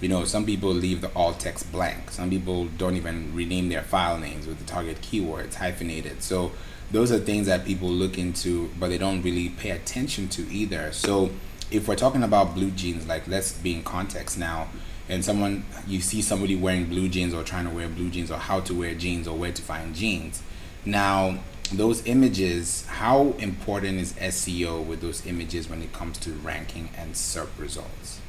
you 0.00 0.08
know, 0.08 0.24
some 0.24 0.44
people 0.44 0.70
leave 0.70 1.00
the 1.00 1.10
alt 1.14 1.40
text 1.40 1.70
blank. 1.72 2.10
Some 2.10 2.28
people 2.28 2.66
don't 2.76 2.96
even 2.96 3.34
rename 3.34 3.68
their 3.68 3.82
file 3.82 4.18
names 4.18 4.46
with 4.46 4.58
the 4.58 4.64
target 4.64 5.00
keywords 5.00 5.54
hyphenated. 5.54 6.22
So 6.22 6.52
those 6.90 7.10
are 7.10 7.18
things 7.18 7.46
that 7.46 7.64
people 7.64 7.88
look 7.88 8.18
into, 8.18 8.68
but 8.78 8.88
they 8.88 8.98
don't 8.98 9.22
really 9.22 9.48
pay 9.48 9.70
attention 9.70 10.28
to 10.30 10.42
either. 10.52 10.92
So 10.92 11.30
if 11.70 11.88
we're 11.88 11.96
talking 11.96 12.22
about 12.22 12.54
blue 12.54 12.72
jeans, 12.72 13.06
like 13.06 13.26
let's 13.26 13.52
be 13.52 13.74
in 13.74 13.82
context 13.84 14.36
now, 14.36 14.68
and 15.08 15.24
someone 15.24 15.64
you 15.86 16.00
see 16.02 16.20
somebody 16.20 16.56
wearing 16.56 16.86
blue 16.86 17.08
jeans 17.08 17.32
or 17.32 17.42
trying 17.42 17.64
to 17.64 17.70
wear 17.70 17.88
blue 17.88 18.10
jeans 18.10 18.30
or 18.30 18.36
how 18.36 18.60
to 18.60 18.74
wear 18.74 18.94
jeans 18.94 19.26
or 19.26 19.36
where 19.36 19.52
to 19.52 19.62
find 19.62 19.94
jeans. 19.94 20.42
Now 20.84 21.38
those 21.70 22.06
images, 22.06 22.86
how 22.86 23.34
important 23.38 24.00
is 24.00 24.12
SEO 24.14 24.84
with 24.84 25.00
those 25.00 25.26
images 25.26 25.68
when 25.68 25.82
it 25.82 25.92
comes 25.92 26.18
to 26.18 26.30
ranking 26.32 26.90
and 26.96 27.14
SERP 27.14 27.48
results? 27.58 28.20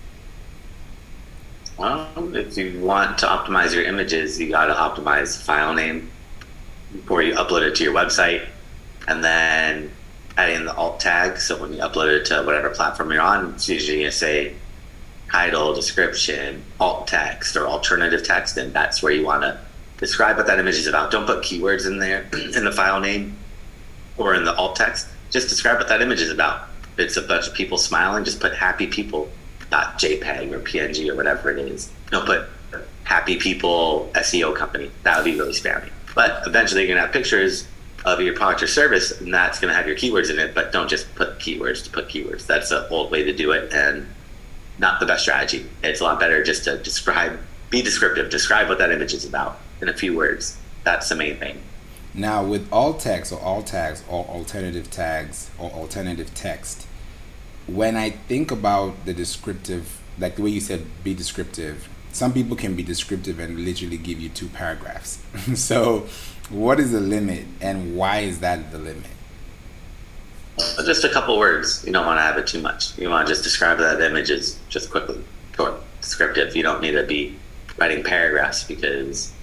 Well, 1.78 2.36
if 2.36 2.58
you 2.58 2.80
want 2.80 3.18
to 3.20 3.26
optimize 3.26 3.74
your 3.74 3.84
images, 3.84 4.40
you 4.40 4.50
got 4.50 4.68
to 4.68 4.74
optimize 4.74 5.42
file 5.42 5.74
name 5.74 6.10
before 6.92 7.24
you 7.24 7.34
upload 7.34 7.64
it 7.64 7.76
to 7.76 7.84
your 7.84 7.94
website, 7.94 8.48
and 9.08 9.24
then 9.24 9.92
add 10.38 10.50
in 10.52 10.66
the 10.66 10.76
alt 10.76 11.00
tag. 11.00 11.38
So 11.38 11.60
when 11.60 11.74
you 11.74 11.80
upload 11.80 12.16
it 12.16 12.26
to 12.26 12.44
whatever 12.44 12.70
platform 12.70 13.12
you're 13.12 13.22
on, 13.22 13.56
it's 13.56 13.68
usually 13.68 14.00
going 14.00 14.12
to 14.12 14.16
say 14.16 14.56
title, 15.32 15.74
description, 15.74 16.64
alt 16.80 17.08
text, 17.08 17.56
or 17.56 17.68
alternative 17.68 18.24
text, 18.24 18.58
and 18.58 18.72
that's 18.72 19.02
where 19.02 19.12
you 19.12 19.26
want 19.26 19.42
to 19.42 19.60
describe 20.04 20.36
what 20.36 20.48
that 20.48 20.60
image 20.60 20.76
is 20.76 20.86
about. 20.86 21.12
Don't 21.12 21.26
put 21.26 21.42
keywords 21.44 21.88
in 21.88 21.98
there 21.98 22.28
in 22.34 22.66
the 22.66 22.74
file 22.74 23.00
name 23.00 23.38
or 24.18 24.36
in 24.36 24.44
the 24.44 24.54
alt 24.56 24.76
text. 24.76 25.08
Just 25.30 25.48
describe 25.48 25.78
what 25.78 25.88
that 25.88 26.02
image 26.02 26.20
is 26.20 26.30
about. 26.30 26.68
If 26.94 27.00
it's 27.00 27.18
a 27.18 27.22
bunch 27.22 27.48
of 27.48 27.54
people 27.54 27.78
smiling, 27.78 28.26
just 28.26 28.42
put 28.42 28.54
happy 28.54 28.86
people 28.86 29.30
dot 29.72 29.98
JPEG 29.98 30.52
or 30.52 30.60
PNG 30.60 31.10
or 31.10 31.16
whatever 31.16 31.50
it 31.52 31.58
is. 31.58 31.90
Don't 32.12 32.26
put 32.26 32.50
happy 33.06 33.38
people 33.38 34.12
SEO 34.14 34.54
company. 34.54 34.92
That 35.04 35.16
would 35.16 35.24
be 35.24 35.40
really 35.40 35.54
spammy. 35.54 35.90
But 36.14 36.46
eventually 36.46 36.82
you're 36.82 36.90
gonna 36.90 37.06
have 37.06 37.14
pictures 37.14 37.66
of 38.04 38.20
your 38.20 38.36
product 38.36 38.62
or 38.62 38.68
service, 38.68 39.22
and 39.22 39.34
that's 39.34 39.58
gonna 39.58 39.74
have 39.74 39.88
your 39.88 39.96
keywords 39.96 40.30
in 40.30 40.38
it. 40.38 40.54
But 40.54 40.74
don't 40.74 40.90
just 40.90 41.16
put 41.16 41.40
keywords 41.40 41.82
to 41.86 41.90
put 41.90 42.10
keywords. 42.10 42.46
That's 42.46 42.72
an 42.72 42.84
old 42.90 43.10
way 43.10 43.24
to 43.24 43.34
do 43.34 43.52
it 43.52 43.72
and 43.72 44.06
not 44.80 45.00
the 45.00 45.06
best 45.06 45.24
strategy. 45.24 45.66
It's 45.82 46.02
a 46.02 46.04
lot 46.04 46.20
better 46.20 46.44
just 46.44 46.66
to 46.66 46.78
describe, 46.78 47.40
be 47.70 47.82
descriptive, 47.82 48.30
describe 48.30 48.68
what 48.68 48.80
that 48.80 48.92
image 48.92 49.14
is 49.14 49.24
about 49.24 49.60
in 49.84 49.90
a 49.90 49.94
few 49.94 50.16
words. 50.16 50.58
That's 50.84 51.10
the 51.10 51.16
main 51.16 51.38
thing. 51.38 51.62
Now, 52.14 52.44
with 52.44 52.72
alt 52.72 53.00
text 53.00 53.32
or 53.32 53.40
alt 53.42 53.68
tags 53.68 54.04
or 54.10 54.26
alternative 54.26 54.90
tags 54.90 55.52
or 55.60 55.70
alternative 55.72 56.34
text, 56.34 56.88
when 57.68 57.96
I 57.96 58.12
think 58.12 58.52
about 58.52 59.06
the 59.06 59.14
descriptive, 59.14 60.02
like 60.18 60.36
the 60.38 60.44
way 60.44 60.52
you 60.52 60.62
said, 60.62 60.86
be 61.04 61.14
descriptive, 61.14 61.90
some 62.12 62.34
people 62.34 62.56
can 62.56 62.76
be 62.76 62.84
descriptive 62.84 63.40
and 63.40 63.60
literally 63.66 63.98
give 63.98 64.20
you 64.20 64.30
two 64.30 64.48
paragraphs. 64.48 65.24
so, 65.56 66.08
what 66.50 66.80
is 66.80 66.92
the 66.92 67.00
limit 67.00 67.46
and 67.62 67.96
why 67.96 68.20
is 68.20 68.40
that 68.40 68.72
the 68.72 68.78
limit? 68.78 69.08
Just 70.86 71.04
a 71.04 71.10
couple 71.10 71.40
words. 71.40 71.84
You 71.86 71.92
don't 71.92 72.06
want 72.06 72.20
to 72.20 72.22
have 72.22 72.38
it 72.38 72.46
too 72.46 72.62
much. 72.62 72.96
You 72.98 73.10
want 73.10 73.28
to 73.28 73.34
just 73.34 73.44
describe 73.44 73.80
that 73.80 74.02
image 74.02 74.30
as 74.30 74.60
just 74.70 74.92
quickly, 74.92 75.24
short, 75.56 75.82
descriptive. 76.00 76.56
You 76.56 76.62
don't 76.62 76.82
need 76.82 76.92
to 76.92 77.04
be 77.04 77.36
writing 77.78 78.04
paragraphs 78.04 78.64
because 78.64 79.34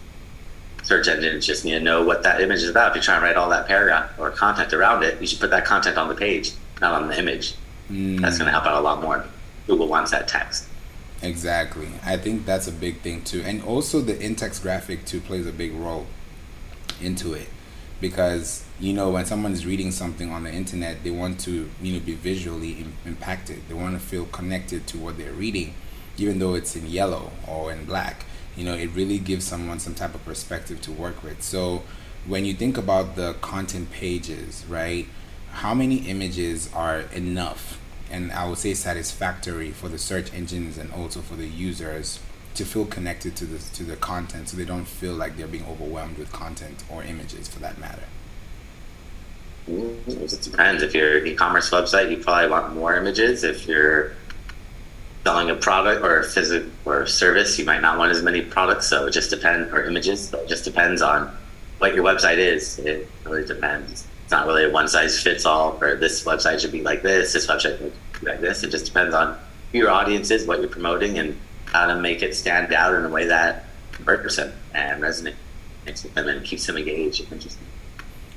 search 0.83 1.09
engines 1.09 1.47
just 1.47 1.65
need 1.65 1.73
to 1.73 1.81
know 1.81 2.03
what 2.03 2.23
that 2.23 2.41
image 2.41 2.59
is 2.59 2.69
about. 2.69 2.91
If 2.91 2.97
you're 2.97 3.03
trying 3.03 3.21
to 3.21 3.27
write 3.27 3.37
all 3.37 3.51
that 3.51 3.67
paragraph 3.67 4.19
or 4.19 4.31
content 4.31 4.73
around 4.73 5.03
it, 5.03 5.21
you 5.21 5.27
should 5.27 5.41
put 5.41 5.51
that 5.51 5.65
content 5.65 5.99
on 5.99 6.09
the 6.09 6.15
page, 6.15 6.53
not 6.81 7.01
on 7.01 7.09
the 7.09 7.19
image. 7.19 7.55
Mm. 7.91 8.21
That's 8.21 8.39
going 8.39 8.47
to 8.47 8.53
help 8.53 8.67
out 8.67 8.79
a 8.79 8.81
lot 8.81 9.03
more. 9.03 9.25
Google 9.67 9.89
wants 9.89 10.11
that 10.11 10.29
text. 10.29 10.67
Exactly. 11.23 11.89
I 12.05 12.17
think 12.17 12.47
that's 12.47 12.67
a 12.67 12.73
big 12.73 13.01
thing 13.01 13.23
too. 13.23 13.43
And 13.45 13.63
also 13.63 14.01
the 14.01 14.19
in-text 14.19 14.63
graphic 14.63 15.05
too 15.05 15.21
plays 15.21 15.47
a 15.47 15.53
big 15.53 15.73
role 15.75 16.07
into 17.01 17.35
it 17.35 17.49
because 18.01 18.65
you 18.79 18.93
know 18.93 19.11
when 19.11 19.27
someone 19.27 19.53
is 19.53 19.67
reading 19.67 19.91
something 19.91 20.31
on 20.31 20.45
the 20.45 20.53
internet 20.53 21.03
they 21.05 21.11
want 21.11 21.39
to 21.41 21.69
you 21.83 21.93
know 21.93 22.01
be 22.01 22.15
visually 22.15 22.73
Im- 22.73 22.97
impacted 23.05 23.61
they 23.69 23.75
want 23.75 23.99
to 23.99 24.05
feel 24.05 24.27
connected 24.27 24.87
to 24.87 24.99
what 24.99 25.19
they're 25.19 25.33
reading 25.33 25.75
even 26.17 26.39
though 26.39 26.55
it's 26.55 26.77
in 26.77 26.87
yellow 26.87 27.31
or 27.47 27.73
in 27.73 27.85
black 27.85 28.25
you 28.57 28.65
know 28.65 28.75
it 28.75 28.91
really 28.95 29.19
gives 29.19 29.45
someone 29.45 29.79
some 29.79 29.95
type 29.95 30.15
of 30.15 30.25
perspective 30.25 30.81
to 30.83 30.93
work 30.93 31.23
with. 31.23 31.43
So 31.43 31.83
when 32.27 32.45
you 32.45 32.55
think 32.55 32.77
about 32.77 33.17
the 33.17 33.35
content 33.41 33.91
pages 33.91 34.65
right 34.69 35.07
how 35.53 35.73
many 35.75 35.97
images 35.97 36.71
are 36.75 37.01
enough 37.15 37.81
and 38.11 38.31
i 38.33 38.47
would 38.47 38.59
say 38.59 38.75
satisfactory 38.75 39.71
for 39.71 39.89
the 39.89 39.99
search 39.99 40.33
engines 40.35 40.77
and 40.77 40.93
also 40.93 41.21
for 41.21 41.35
the 41.35 41.47
users 41.47 42.21
to 42.55 42.65
feel 42.65 42.85
connected 42.85 43.37
to 43.37 43.45
the 43.45 43.59
to 43.75 43.85
the 43.85 43.97
content 43.97 44.49
so 44.49 44.57
they 44.57 44.65
don't 44.65 44.87
feel 44.87 45.15
like 45.15 45.37
they're 45.37 45.47
being 45.47 45.65
overwhelmed 45.67 46.19
with 46.19 46.33
content 46.33 46.83
or 46.91 47.03
images 47.03 47.49
for 47.49 47.61
that 47.61 47.79
matter? 47.79 48.03
It 49.69 50.41
depends. 50.43 50.83
If 50.83 50.95
you're 50.95 51.19
an 51.19 51.27
e-commerce 51.29 51.71
website 51.71 52.11
you 52.11 52.17
probably 52.17 52.51
want 52.51 52.75
more 52.75 52.97
images. 52.97 53.45
If 53.45 53.69
you're 53.69 54.13
selling 55.31 55.49
a 55.49 55.55
product 55.55 56.03
or 56.03 56.19
a 56.19 56.25
physical 56.25 56.69
or 56.85 57.07
service, 57.07 57.57
you 57.57 57.65
might 57.65 57.81
not 57.81 57.97
want 57.97 58.11
as 58.11 58.21
many 58.21 58.43
products. 58.43 58.89
So 58.89 59.07
it 59.07 59.13
just 59.13 59.31
depends, 59.31 59.73
or 59.73 59.85
images. 59.85 60.29
So 60.29 60.41
it 60.41 60.49
just 60.49 60.65
depends 60.65 61.03
on 61.03 61.33
what 61.79 61.95
your 61.95 62.05
website 62.05 62.39
is. 62.39 62.81
It 62.81 63.09
really 63.25 63.47
depends. 63.47 64.09
It's 64.25 64.33
not 64.33 64.49
really 64.49 64.65
a 64.65 64.71
one 64.71 64.89
size 64.89 65.23
fits 65.23 65.47
all. 65.47 65.79
Or 65.81 65.95
this 65.95 66.25
website 66.25 66.61
should 66.61 66.73
be 66.73 66.83
like 66.83 67.03
this. 67.03 67.33
This 67.33 67.47
website 67.47 67.79
should 67.79 67.93
be 68.21 68.27
like 68.27 68.41
this. 68.41 68.65
It 68.65 68.71
just 68.73 68.87
depends 68.87 69.15
on 69.15 69.39
who 69.71 69.79
your 69.79 69.91
audience 69.91 70.33
is, 70.33 70.49
what 70.49 70.59
you're 70.59 70.69
promoting, 70.69 71.21
and 71.21 71.39
how 71.67 71.87
to 71.87 71.95
make 71.95 72.23
it 72.23 72.35
stand 72.35 72.73
out 72.73 72.97
in 72.97 73.05
a 73.05 73.09
way 73.09 73.27
that 73.29 73.67
converts 73.93 74.35
them 74.35 74.53
and 74.75 75.01
resonates 75.01 75.37
with 75.87 76.13
them 76.15 76.27
and 76.27 76.45
keeps 76.45 76.67
them 76.67 76.77
engaged 76.77 77.21
and 77.21 77.33
interested. 77.35 77.63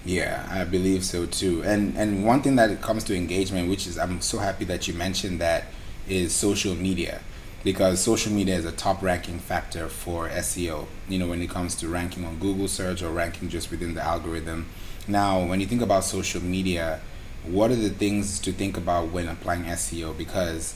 Yeah, 0.05 0.47
I 0.51 0.63
believe 0.63 1.03
so 1.03 1.25
too. 1.25 1.63
And 1.63 1.97
and 1.97 2.23
one 2.23 2.43
thing 2.43 2.55
that 2.57 2.81
comes 2.81 3.03
to 3.05 3.15
engagement, 3.15 3.67
which 3.67 3.87
is 3.87 3.97
I'm 3.97 4.21
so 4.21 4.37
happy 4.37 4.65
that 4.65 4.87
you 4.87 4.93
mentioned 4.93 5.41
that 5.41 5.63
is 6.07 6.33
social 6.33 6.75
media 6.75 7.21
because 7.63 8.01
social 8.01 8.31
media 8.31 8.55
is 8.55 8.65
a 8.65 8.71
top 8.71 9.01
ranking 9.01 9.39
factor 9.39 9.87
for 9.87 10.27
SEO, 10.29 10.85
you 11.07 11.17
know, 11.17 11.27
when 11.27 11.41
it 11.41 11.49
comes 11.49 11.75
to 11.75 11.87
ranking 11.87 12.25
on 12.25 12.37
Google 12.37 12.67
search 12.67 13.01
or 13.01 13.09
ranking 13.09 13.47
just 13.47 13.71
within 13.71 13.93
the 13.93 14.01
algorithm. 14.01 14.67
Now, 15.07 15.43
when 15.45 15.61
you 15.61 15.65
think 15.65 15.81
about 15.81 16.03
social 16.03 16.41
media, 16.41 16.99
what 17.45 17.71
are 17.71 17.75
the 17.75 17.89
things 17.89 18.39
to 18.39 18.51
think 18.51 18.77
about 18.77 19.11
when 19.11 19.27
applying 19.27 19.63
SEO? 19.63 20.17
Because 20.17 20.75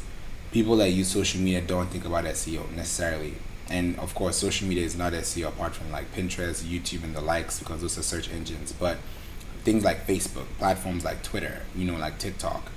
people 0.52 0.78
that 0.78 0.92
use 0.92 1.10
social 1.10 1.42
media 1.42 1.62
don't 1.62 1.90
think 1.90 2.06
about 2.06 2.26
SEO 2.26 2.72
necessarily. 2.72 3.36
And 3.70 4.00
of 4.00 4.16
course, 4.16 4.38
social 4.38 4.68
media 4.68 4.86
is 4.86 4.96
not 4.96 5.12
SEO 5.12 5.50
apart 5.50 5.76
from 5.76 5.92
like 5.92 6.14
Pinterest, 6.14 6.64
YouTube, 6.64 7.04
and 7.04 7.14
the 7.14 7.22
likes 7.22 7.60
because 7.60 7.82
those 7.82 7.98
are 7.98 8.04
search 8.04 8.32
engines. 8.32 8.72
But 8.72 8.98
things 9.64 9.84
like 9.84 10.08
Facebook, 10.08 10.46
platforms 10.58 11.04
like 11.04 11.22
Twitter, 11.22 11.64
you 11.76 11.86
know, 11.86 11.98
like 11.98 12.18
TikTok, 12.18 12.72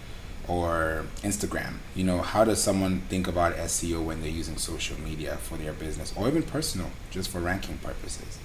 or 0.49 1.07
Instagram. 1.23 1.75
You 1.95 2.05
know, 2.05 2.19
how 2.19 2.45
does 2.45 2.63
someone 2.63 3.01
think 3.09 3.27
about 3.27 3.57
SEO 3.57 4.05
when 4.05 4.21
they're 4.21 4.31
using 4.31 4.57
social 4.57 4.99
media 5.01 5.37
for 5.37 5.57
their 5.57 5.73
business 5.73 6.13
or 6.17 6.29
even 6.29 6.43
personal, 6.43 6.91
just 7.11 7.31
for 7.31 7.41
ranking 7.41 7.79
purposes? 7.79 8.39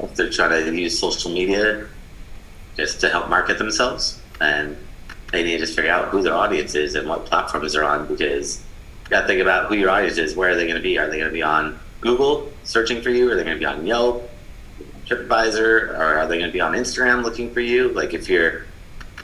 If 0.00 0.14
they're 0.14 0.30
trying 0.30 0.64
to 0.64 0.74
use 0.74 0.98
social 0.98 1.32
media 1.32 1.86
just 2.76 3.00
to 3.00 3.08
help 3.08 3.28
market 3.28 3.58
themselves, 3.58 4.20
and 4.40 4.76
they 5.32 5.42
need 5.42 5.58
to 5.58 5.66
figure 5.66 5.90
out 5.90 6.08
who 6.08 6.22
their 6.22 6.34
audience 6.34 6.74
is 6.74 6.94
and 6.94 7.08
what 7.08 7.26
platforms 7.26 7.72
they're 7.72 7.84
on 7.84 8.06
because 8.06 8.58
you 9.04 9.10
got 9.10 9.22
to 9.22 9.26
think 9.26 9.40
about 9.40 9.68
who 9.68 9.74
your 9.74 9.90
audience 9.90 10.18
is. 10.18 10.36
Where 10.36 10.50
are 10.50 10.54
they 10.54 10.64
going 10.64 10.76
to 10.76 10.82
be? 10.82 10.98
Are 10.98 11.08
they 11.08 11.18
going 11.18 11.28
to 11.28 11.34
be 11.34 11.42
on 11.42 11.78
Google 12.00 12.52
searching 12.64 13.02
for 13.02 13.10
you? 13.10 13.30
Are 13.30 13.36
they 13.36 13.44
going 13.44 13.56
to 13.56 13.60
be 13.60 13.66
on 13.66 13.86
Yelp, 13.86 14.28
TripAdvisor, 15.06 15.98
or 15.98 16.18
are 16.18 16.26
they 16.26 16.38
going 16.38 16.48
to 16.48 16.52
be 16.52 16.60
on 16.60 16.72
Instagram 16.72 17.22
looking 17.22 17.52
for 17.52 17.60
you? 17.60 17.88
Like 17.88 18.14
if 18.14 18.28
you're 18.28 18.64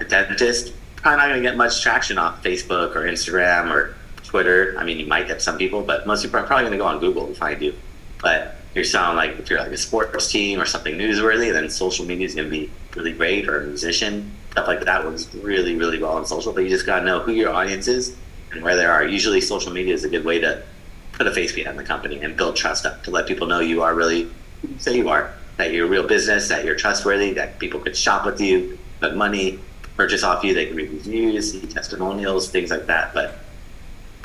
a 0.00 0.04
dentist, 0.04 0.72
probably 0.96 1.18
not 1.18 1.28
going 1.28 1.42
to 1.42 1.48
get 1.48 1.56
much 1.56 1.82
traction 1.82 2.18
off 2.18 2.42
Facebook 2.42 2.94
or 2.94 3.02
Instagram 3.02 3.70
or 3.70 3.94
Twitter. 4.22 4.74
I 4.78 4.84
mean, 4.84 4.98
you 4.98 5.06
might 5.06 5.26
get 5.26 5.42
some 5.42 5.58
people, 5.58 5.82
but 5.82 6.06
most 6.06 6.22
people 6.22 6.38
are 6.38 6.46
probably 6.46 6.64
going 6.64 6.72
to 6.72 6.78
go 6.78 6.86
on 6.86 7.00
Google 7.00 7.26
to 7.26 7.34
find 7.34 7.60
you. 7.60 7.74
But 8.22 8.56
you're 8.74 8.84
sound 8.84 9.16
like 9.16 9.38
if 9.38 9.50
you're 9.50 9.58
like 9.58 9.72
a 9.72 9.76
sports 9.76 10.30
team 10.30 10.60
or 10.60 10.66
something 10.66 10.94
newsworthy, 10.94 11.52
then 11.52 11.68
social 11.70 12.04
media 12.04 12.26
is 12.26 12.34
going 12.34 12.46
to 12.46 12.50
be 12.50 12.70
really 12.94 13.12
great. 13.12 13.48
Or 13.48 13.62
a 13.62 13.66
musician, 13.66 14.30
stuff 14.52 14.66
like 14.66 14.84
that 14.84 15.04
works 15.04 15.32
really, 15.34 15.76
really 15.76 16.00
well 16.00 16.12
on 16.12 16.26
social. 16.26 16.52
But 16.52 16.64
you 16.64 16.68
just 16.68 16.86
got 16.86 17.00
to 17.00 17.06
know 17.06 17.20
who 17.20 17.32
your 17.32 17.50
audience 17.50 17.88
is 17.88 18.16
and 18.52 18.62
where 18.62 18.76
they 18.76 18.84
are. 18.84 19.04
Usually, 19.04 19.40
social 19.40 19.72
media 19.72 19.94
is 19.94 20.04
a 20.04 20.08
good 20.08 20.24
way 20.24 20.38
to 20.40 20.62
put 21.12 21.26
a 21.26 21.32
face 21.32 21.52
behind 21.52 21.78
the 21.78 21.84
company 21.84 22.20
and 22.20 22.36
build 22.36 22.56
trust 22.56 22.86
up 22.86 23.02
to 23.04 23.10
let 23.10 23.26
people 23.26 23.46
know 23.46 23.60
you 23.60 23.82
are 23.82 23.94
really 23.94 24.30
say 24.78 24.96
you 24.96 25.08
are 25.08 25.34
that 25.56 25.72
you're 25.72 25.86
a 25.86 25.90
real 25.90 26.06
business, 26.06 26.48
that 26.48 26.64
you're 26.64 26.74
trustworthy, 26.74 27.34
that 27.34 27.58
people 27.58 27.80
could 27.80 27.96
shop 27.96 28.24
with 28.24 28.40
you, 28.40 28.78
put 29.00 29.14
money, 29.14 29.58
purchase 30.00 30.22
off 30.22 30.42
you. 30.42 30.54
They 30.54 30.64
can 30.66 30.76
read 30.76 30.90
reviews, 30.90 31.52
see 31.52 31.60
testimonials, 31.66 32.50
things 32.50 32.70
like 32.70 32.86
that. 32.86 33.12
But 33.12 33.36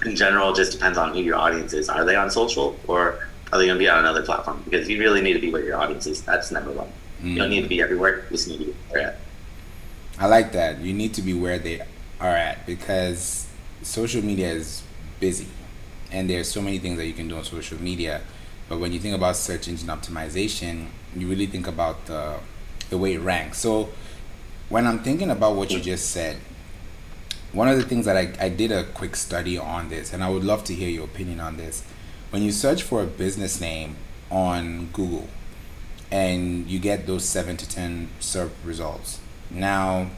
in 0.06 0.16
general, 0.16 0.52
it 0.52 0.56
just 0.56 0.72
depends 0.72 0.98
on 0.98 1.14
who 1.14 1.20
your 1.20 1.36
audience 1.36 1.74
is. 1.74 1.90
Are 1.90 2.06
they 2.06 2.16
on 2.16 2.32
social 2.32 2.80
or 2.88 3.28
are 3.52 3.60
they 3.60 3.66
going 3.66 3.78
to 3.78 3.84
be 3.84 3.90
on 3.90 4.00
another 4.00 4.24
platform? 4.24 4.62
Because 4.64 4.88
you 4.88 4.98
really 5.00 5.22
need 5.22 5.34
to 5.34 5.40
be 5.40 5.52
where 5.52 5.64
your 5.64 5.76
audience 5.76 6.08
is. 6.08 6.22
That's 6.22 6.50
number 6.50 6.72
one. 6.72 6.88
Mm. 7.22 7.32
You 7.32 7.36
don't 7.36 7.50
need 7.50 7.64
to 7.64 7.68
be 7.68 7.82
everywhere. 7.82 8.24
You 8.24 8.38
just 8.38 8.48
need 8.48 8.60
to 8.60 8.66
be 8.68 8.76
where 8.90 9.08
at. 9.08 9.18
I 10.18 10.28
like 10.28 10.54
that. 10.54 10.80
You 10.80 10.94
need 10.94 11.14
to 11.16 11.22
be 11.22 11.34
where 11.34 11.60
they 11.60 11.82
are 12.22 12.36
at 12.50 12.66
because 12.66 13.50
social 13.82 14.24
media 14.24 14.52
is 14.52 14.82
busy 15.20 15.48
and 16.10 16.30
there's 16.30 16.50
so 16.50 16.62
many 16.62 16.80
things 16.80 16.98
that 16.98 17.06
you 17.06 17.14
can 17.14 17.28
do 17.28 17.36
on 17.36 17.44
social 17.44 17.82
media. 17.82 18.22
But 18.70 18.80
when 18.80 18.94
you 18.94 19.00
think 19.00 19.14
about 19.14 19.36
search 19.36 19.68
engine 19.68 19.90
optimization, 19.90 20.88
you 21.18 21.28
really 21.28 21.48
think 21.48 21.68
about 21.68 22.06
the, 22.06 22.38
the 22.90 22.98
way 22.98 23.16
it 23.16 23.20
ranks. 23.20 23.58
So 23.60 23.90
when 24.70 24.88
I'm 24.88 25.00
thinking 25.00 25.30
about 25.30 25.56
what 25.56 25.72
you 25.72 25.80
just 25.80 26.10
said, 26.10 26.38
one 27.54 27.68
of 27.68 27.78
the 27.78 27.84
things 27.84 28.06
that 28.06 28.18
I, 28.18 28.34
I 28.40 28.50
did 28.50 28.72
a 28.72 28.84
quick 28.84 29.16
study 29.16 29.58
on 29.58 29.90
this, 29.90 30.12
and 30.12 30.24
I 30.24 30.30
would 30.30 30.44
love 30.44 30.64
to 30.66 30.74
hear 30.74 30.90
your 30.90 31.06
opinion 31.06 31.40
on 31.40 31.58
this. 31.58 31.84
When 32.32 32.42
you 32.42 32.52
search 32.52 32.84
for 32.84 33.02
a 33.02 33.06
business 33.06 33.62
name 33.62 33.96
on 34.30 34.88
Google 34.88 35.28
and 36.12 36.68
you 36.68 36.80
get 36.80 37.08
those 37.08 37.26
seven 37.26 37.58
to 37.58 37.68
10 37.68 38.10
SERP 38.20 38.52
results. 38.64 39.20
Now, 39.50 40.10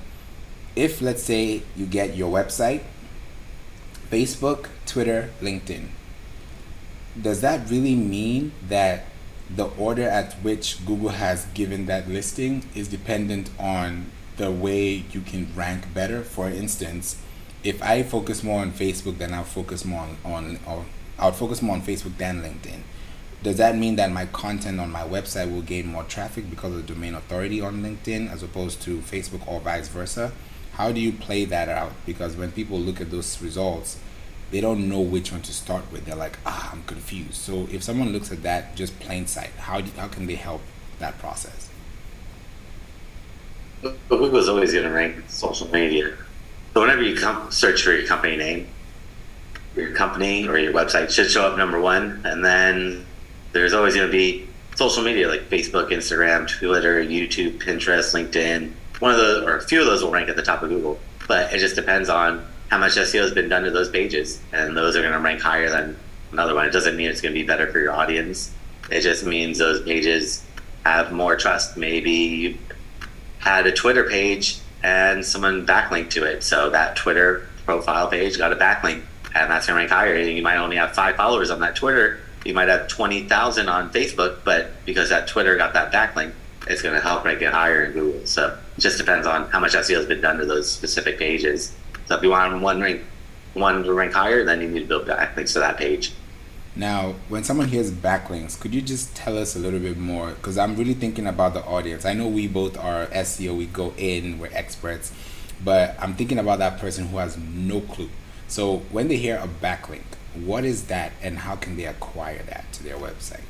if 0.76 1.02
let's 1.02 1.24
say 1.24 1.64
you 1.76 1.86
get 1.86 2.16
your 2.16 2.32
website, 2.32 2.84
Facebook, 4.10 4.68
Twitter, 4.86 5.30
LinkedIn, 5.42 5.88
does 7.22 7.42
that 7.42 7.70
really 7.70 7.96
mean 7.96 8.52
that 8.68 9.06
the 9.50 9.66
order 9.78 10.08
at 10.08 10.34
which 10.44 10.86
Google 10.86 11.10
has 11.10 11.46
given 11.54 11.86
that 11.86 12.08
listing 12.10 12.64
is 12.76 12.88
dependent 12.88 13.50
on 13.60 14.12
the 14.38 14.52
way 14.52 15.04
you 15.12 15.22
can 15.22 15.48
rank 15.56 15.94
better? 15.94 16.24
For 16.24 16.48
instance, 16.50 17.18
if 17.64 17.82
I 17.82 18.04
focus 18.04 18.44
more 18.44 18.62
on 18.62 18.72
Facebook, 18.72 19.18
then 19.18 19.34
I'll 19.34 19.44
focus 19.44 19.84
more 19.84 20.02
on, 20.02 20.18
on 20.24 20.60
or 20.66 20.86
I'll 21.20 21.32
focus 21.32 21.62
more 21.62 21.76
on 21.76 21.82
Facebook 21.82 22.18
than 22.18 22.42
LinkedIn. 22.42 22.82
Does 23.44 23.58
that 23.58 23.76
mean 23.76 23.96
that 23.98 24.12
my 24.12 24.26
content 24.26 24.80
on 24.80 24.92
my 24.92 25.04
website 25.04 25.52
will 25.52 25.62
gain 25.62 25.88
more 25.88 26.04
traffic 26.04 26.50
because 26.50 26.72
of 26.76 26.88
the 26.88 26.94
domain 26.94 27.14
authority 27.14 27.62
on 27.62 27.84
LinkedIn 27.84 28.32
as 28.32 28.42
opposed 28.42 28.82
to 28.84 28.98
Facebook 29.00 29.48
or 29.48 29.60
vice 29.60 29.88
versa? 29.88 30.32
How 30.74 30.92
do 30.92 31.00
you 31.00 31.12
play 31.12 31.46
that 31.46 31.70
out? 31.70 31.94
Because 32.06 32.36
when 32.36 32.52
people 32.52 32.80
look 32.80 33.02
at 33.02 33.12
those 33.12 33.42
results, 33.42 34.00
they 34.52 34.62
don't 34.62 34.88
know 34.88 35.02
which 35.02 35.32
one 35.32 35.42
to 35.42 35.54
start 35.54 35.92
with. 35.92 36.06
They're 36.06 36.16
like, 36.16 36.38
ah, 36.46 36.72
I'm 36.72 36.84
confused. 36.84 37.36
So 37.36 37.68
if 37.72 37.84
someone 37.84 38.14
looks 38.14 38.32
at 38.32 38.44
that 38.44 38.76
just 38.76 39.00
plain 39.00 39.28
sight, 39.28 39.52
how 39.58 39.82
do, 39.82 39.92
how 39.98 40.08
can 40.08 40.28
they 40.28 40.36
help 40.36 40.62
that 41.00 41.18
process? 41.20 41.67
Google's 44.10 44.50
always 44.50 44.72
going 44.74 44.86
to 44.86 44.92
rank 44.92 45.30
social 45.30 45.68
media 45.70 46.14
so 46.78 46.82
whenever 46.82 47.02
you 47.02 47.16
come 47.16 47.52
search 47.52 47.82
for 47.82 47.92
your 47.92 48.06
company 48.06 48.38
name, 48.38 48.68
your 49.76 49.96
company 49.96 50.48
or 50.48 50.60
your 50.60 50.72
website 50.74 51.10
should 51.10 51.32
show 51.32 51.48
up 51.48 51.58
number 51.58 51.82
one, 51.82 52.22
and 52.24 52.46
then 52.46 53.04
there's 53.52 53.74
always 53.74 53.96
going 53.96 54.06
to 54.06 54.12
be 54.12 54.48
social 54.76 55.04
media 55.04 55.28
like 55.28 55.50
Facebook, 55.50 55.90
Instagram, 55.90 56.48
Twitter, 56.48 57.04
YouTube, 57.04 57.58
Pinterest, 57.58 58.14
LinkedIn. 58.14 58.74
One 59.00 59.10
of 59.10 59.18
those 59.18 59.44
or 59.44 59.58
a 59.58 59.62
few 59.64 59.80
of 59.80 59.88
those 59.88 60.04
will 60.04 60.12
rank 60.12 60.30
at 60.30 60.36
the 60.36 60.44
top 60.44 60.62
of 60.62 60.70
Google, 60.70 61.00
but 61.28 61.52
it 61.52 61.58
just 61.58 61.76
depends 61.76 62.10
on 62.10 62.46
how 62.68 62.78
much 62.78 62.92
SEO 62.92 63.22
has 63.22 63.34
been 63.34 63.50
done 63.50 63.64
to 63.64 63.72
those 63.72 63.90
pages, 63.90 64.40
and 64.54 64.78
those 64.78 64.96
are 64.96 65.02
going 65.02 65.14
to 65.14 65.20
rank 65.20 65.42
higher 65.42 65.72
than 65.72 65.98
another 66.32 66.54
one. 66.54 66.68
It 66.68 66.74
doesn't 66.74 66.96
mean 66.96 67.10
it's 67.10 67.22
going 67.22 67.34
to 67.34 67.42
be 67.42 67.48
better 67.48 67.72
for 67.72 67.80
your 67.80 67.94
audience. 67.94 68.54
It 68.92 69.02
just 69.02 69.26
means 69.26 69.58
those 69.58 69.82
pages 69.82 70.46
have 70.86 71.12
more 71.12 71.36
trust. 71.36 71.76
Maybe 71.76 72.60
had 73.40 73.68
a 73.68 73.72
Twitter 73.72 74.04
page 74.04 74.60
and 74.84 75.26
someone 75.26 75.66
backlinked 75.66 76.12
to 76.12 76.24
it. 76.24 76.44
So 76.44 76.70
that 76.70 76.96
Twitter 76.96 77.48
profile 77.66 78.08
page 78.08 78.38
got 78.38 78.54
a 78.54 78.56
backlink, 78.56 79.02
and 79.36 79.52
that's 79.52 79.68
gonna 79.68 79.78
rank 79.78 79.92
higher. 79.92 80.18
You 80.18 80.42
might 80.42 80.58
only 80.58 80.78
have 80.78 80.94
five 80.94 81.16
followers 81.16 81.50
on 81.50 81.60
that 81.60 81.76
Twitter. 81.76 82.20
You 82.46 82.54
might 82.54 82.70
have 82.70 82.88
twenty 82.88 83.24
thousand 83.28 83.70
on 83.70 83.92
Facebook, 83.92 84.40
but 84.44 84.72
because 84.86 85.10
that 85.10 85.28
Twitter 85.28 85.58
got 85.58 85.74
that 85.74 85.92
backlink, 85.92 86.32
it's 86.68 86.82
gonna 86.82 87.02
help 87.02 87.26
rank 87.26 87.42
it 87.42 87.52
higher 87.52 87.86
in 87.86 87.94
Google. 87.94 88.26
So 88.26 88.58
it 88.78 88.82
just 88.82 88.98
depends 88.98 89.28
on 89.28 89.50
how 89.50 89.60
much 89.60 89.74
SEO 89.74 89.98
has 89.98 90.06
been 90.06 90.22
done 90.22 90.38
to 90.38 90.46
those 90.46 90.72
specific 90.72 91.18
pages. 91.18 91.76
So 92.06 92.16
if 92.16 92.24
you 92.24 92.30
want 92.30 92.62
one 92.62 92.80
rank, 92.80 93.02
one 93.54 93.84
to 93.84 93.94
rank 93.94 94.14
higher, 94.14 94.46
then 94.46 94.62
you 94.62 94.70
need 94.70 94.82
to 94.82 94.86
build 94.86 95.08
backlinks 95.08 95.54
to 95.54 95.60
that 95.60 95.78
page. 95.78 96.14
Now, 96.78 97.16
when 97.28 97.44
someone 97.44 97.70
hears 97.70 97.90
backlinks, 97.90 98.60
could 98.60 98.72
you 98.76 98.84
just 98.84 99.16
tell 99.16 99.36
us 99.36 99.56
a 99.56 99.60
little 99.60 99.80
bit 99.80 99.98
more? 99.98 100.30
Because 100.30 100.60
I'm 100.60 100.76
really 100.76 100.94
thinking 100.94 101.26
about 101.26 101.56
the 101.56 101.66
audience. 101.66 102.06
I 102.06 102.14
know 102.14 102.28
we 102.28 102.48
both 102.48 102.78
are 102.78 103.08
SEO, 103.08 103.58
we 103.58 103.66
go 103.66 103.96
in, 103.98 104.38
we're 104.38 104.52
experts, 104.54 105.12
but 105.64 105.96
I'm 106.00 106.14
thinking 106.14 106.38
about 106.38 106.60
that 106.60 106.78
person 106.78 107.08
who 107.08 107.18
has 107.18 107.36
no 107.36 107.82
clue. 107.82 108.10
So 108.48 108.84
when 108.92 109.08
they 109.08 109.18
hear 109.18 109.38
a 109.38 109.48
backlink, 109.48 110.04
what 110.36 110.66
is 110.66 110.86
that 110.86 111.14
and 111.20 111.40
how 111.40 111.56
can 111.56 111.78
they 111.78 111.86
acquire 111.86 112.44
that 112.44 112.72
to 112.74 112.84
their 112.84 112.98
website? 112.98 113.42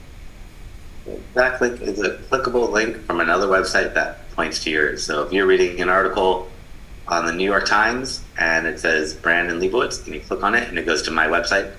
Backlink 1.36 1.82
is 1.82 2.00
a 2.00 2.12
clickable 2.30 2.72
link 2.72 2.96
from 3.04 3.20
another 3.20 3.48
website 3.48 3.94
that 3.96 4.32
points 4.32 4.63
to 4.63 4.70
yours. 4.70 5.06
So 5.06 5.24
if 5.24 5.34
you're 5.34 5.48
reading 5.48 5.82
an 5.82 5.90
article 5.90 6.48
on 7.10 7.26
the 7.26 7.34
New 7.34 7.44
York 7.44 7.66
Times 7.66 8.24
and 8.40 8.66
it 8.66 8.80
says 8.80 9.13
Brandon 9.13 9.60
Leibowitz, 9.60 10.06
and 10.06 10.16
you 10.16 10.22
click 10.22 10.44
on 10.44 10.56
it 10.56 10.70
and 10.70 10.80
it 10.80 10.86
goes 10.86 11.02
to 11.04 11.12
my 11.12 11.28
website, 11.28 11.74